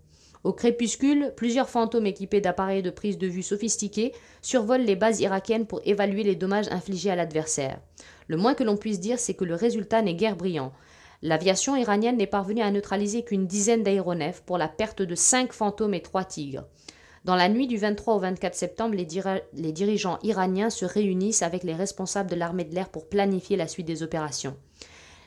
Au 0.45 0.53
crépuscule, 0.53 1.33
plusieurs 1.35 1.71
fantômes 1.71 2.07
équipés 2.07 2.43
d'appareils 2.43 2.83
de 2.83 2.91
prise 2.91 3.17
de 3.17 3.27
vue 3.27 3.43
sophistiqués 3.43 4.13
survolent 4.43 4.85
les 4.85 4.97
bases 4.97 5.21
irakiennes 5.21 5.67
pour 5.67 5.81
évaluer 5.87 6.25
les 6.25 6.37
dommages 6.37 6.69
infligés 6.71 7.11
à 7.11 7.17
l'adversaire. 7.17 7.81
Le 8.29 8.37
moins 8.37 8.55
que 8.55 8.65
l'on 8.65 8.77
puisse 8.77 9.01
dire, 9.01 9.19
c'est 9.19 9.35
que 9.35 9.45
le 9.45 9.55
résultat 9.55 10.03
n'est 10.03 10.15
guère 10.15 10.37
brillant. 10.37 10.73
L'aviation 11.23 11.77
iranienne 11.77 12.19
n'est 12.19 12.27
parvenue 12.27 12.63
à 12.63 12.71
neutraliser 12.71 13.25
qu'une 13.25 13.47
dizaine 13.47 13.83
d'aéronefs 13.83 14.43
pour 14.43 14.59
la 14.59 14.69
perte 14.69 15.03
de 15.03 15.15
cinq 15.15 15.53
fantômes 15.53 15.95
et 15.95 16.03
trois 16.03 16.25
tigres. 16.25 16.65
Dans 17.25 17.35
la 17.35 17.49
nuit 17.49 17.67
du 17.67 17.77
23 17.77 18.15
au 18.15 18.19
24 18.21 18.55
septembre, 18.55 18.95
les, 18.95 19.73
dirigeants 19.73 20.19
iraniens 20.23 20.71
se 20.71 20.85
réunissent 20.85 21.43
avec 21.43 21.65
les 21.65 21.75
responsables 21.75 22.31
de 22.31 22.37
l'armée 22.37 22.63
de 22.65 22.73
l'air 22.73 22.89
pour 22.89 23.09
planifier 23.09 23.57
la 23.57 23.67
suite 23.67 23.87
des 23.87 24.05
opérations. 24.05 24.57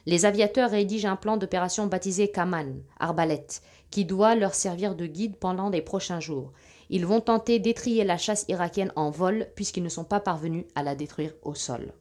Les 0.05 0.25
aviateurs 0.25 0.71
rédigent 0.71 1.09
un 1.09 1.17
plan 1.17 1.35
d'opération 1.35 1.87
baptisé 1.87 2.31
Kaman, 2.31 2.81
arbalète, 2.99 3.61
qui 3.91 4.05
doit 4.05 4.35
leur 4.35 4.55
servir 4.55 4.95
de 4.95 5.07
guide 5.07 5.35
pendant 5.35 5.69
les 5.69 5.81
prochains 5.81 6.21
jours. 6.21 6.53
Ils 6.89 7.05
vont 7.05 7.19
tenter 7.19 7.59
d'étrier 7.59 8.05
la 8.05 8.17
chasse 8.17 8.45
irakienne 8.47 8.93
en 8.95 9.09
vol 9.09 9.49
puisqu'ils 9.55 9.83
ne 9.83 9.89
sont 9.89 10.05
pas 10.05 10.21
parvenus 10.21 10.63
à 10.75 10.83
la 10.83 10.95
détruire 10.95 11.33
au 11.43 11.53
sol. 11.53 11.91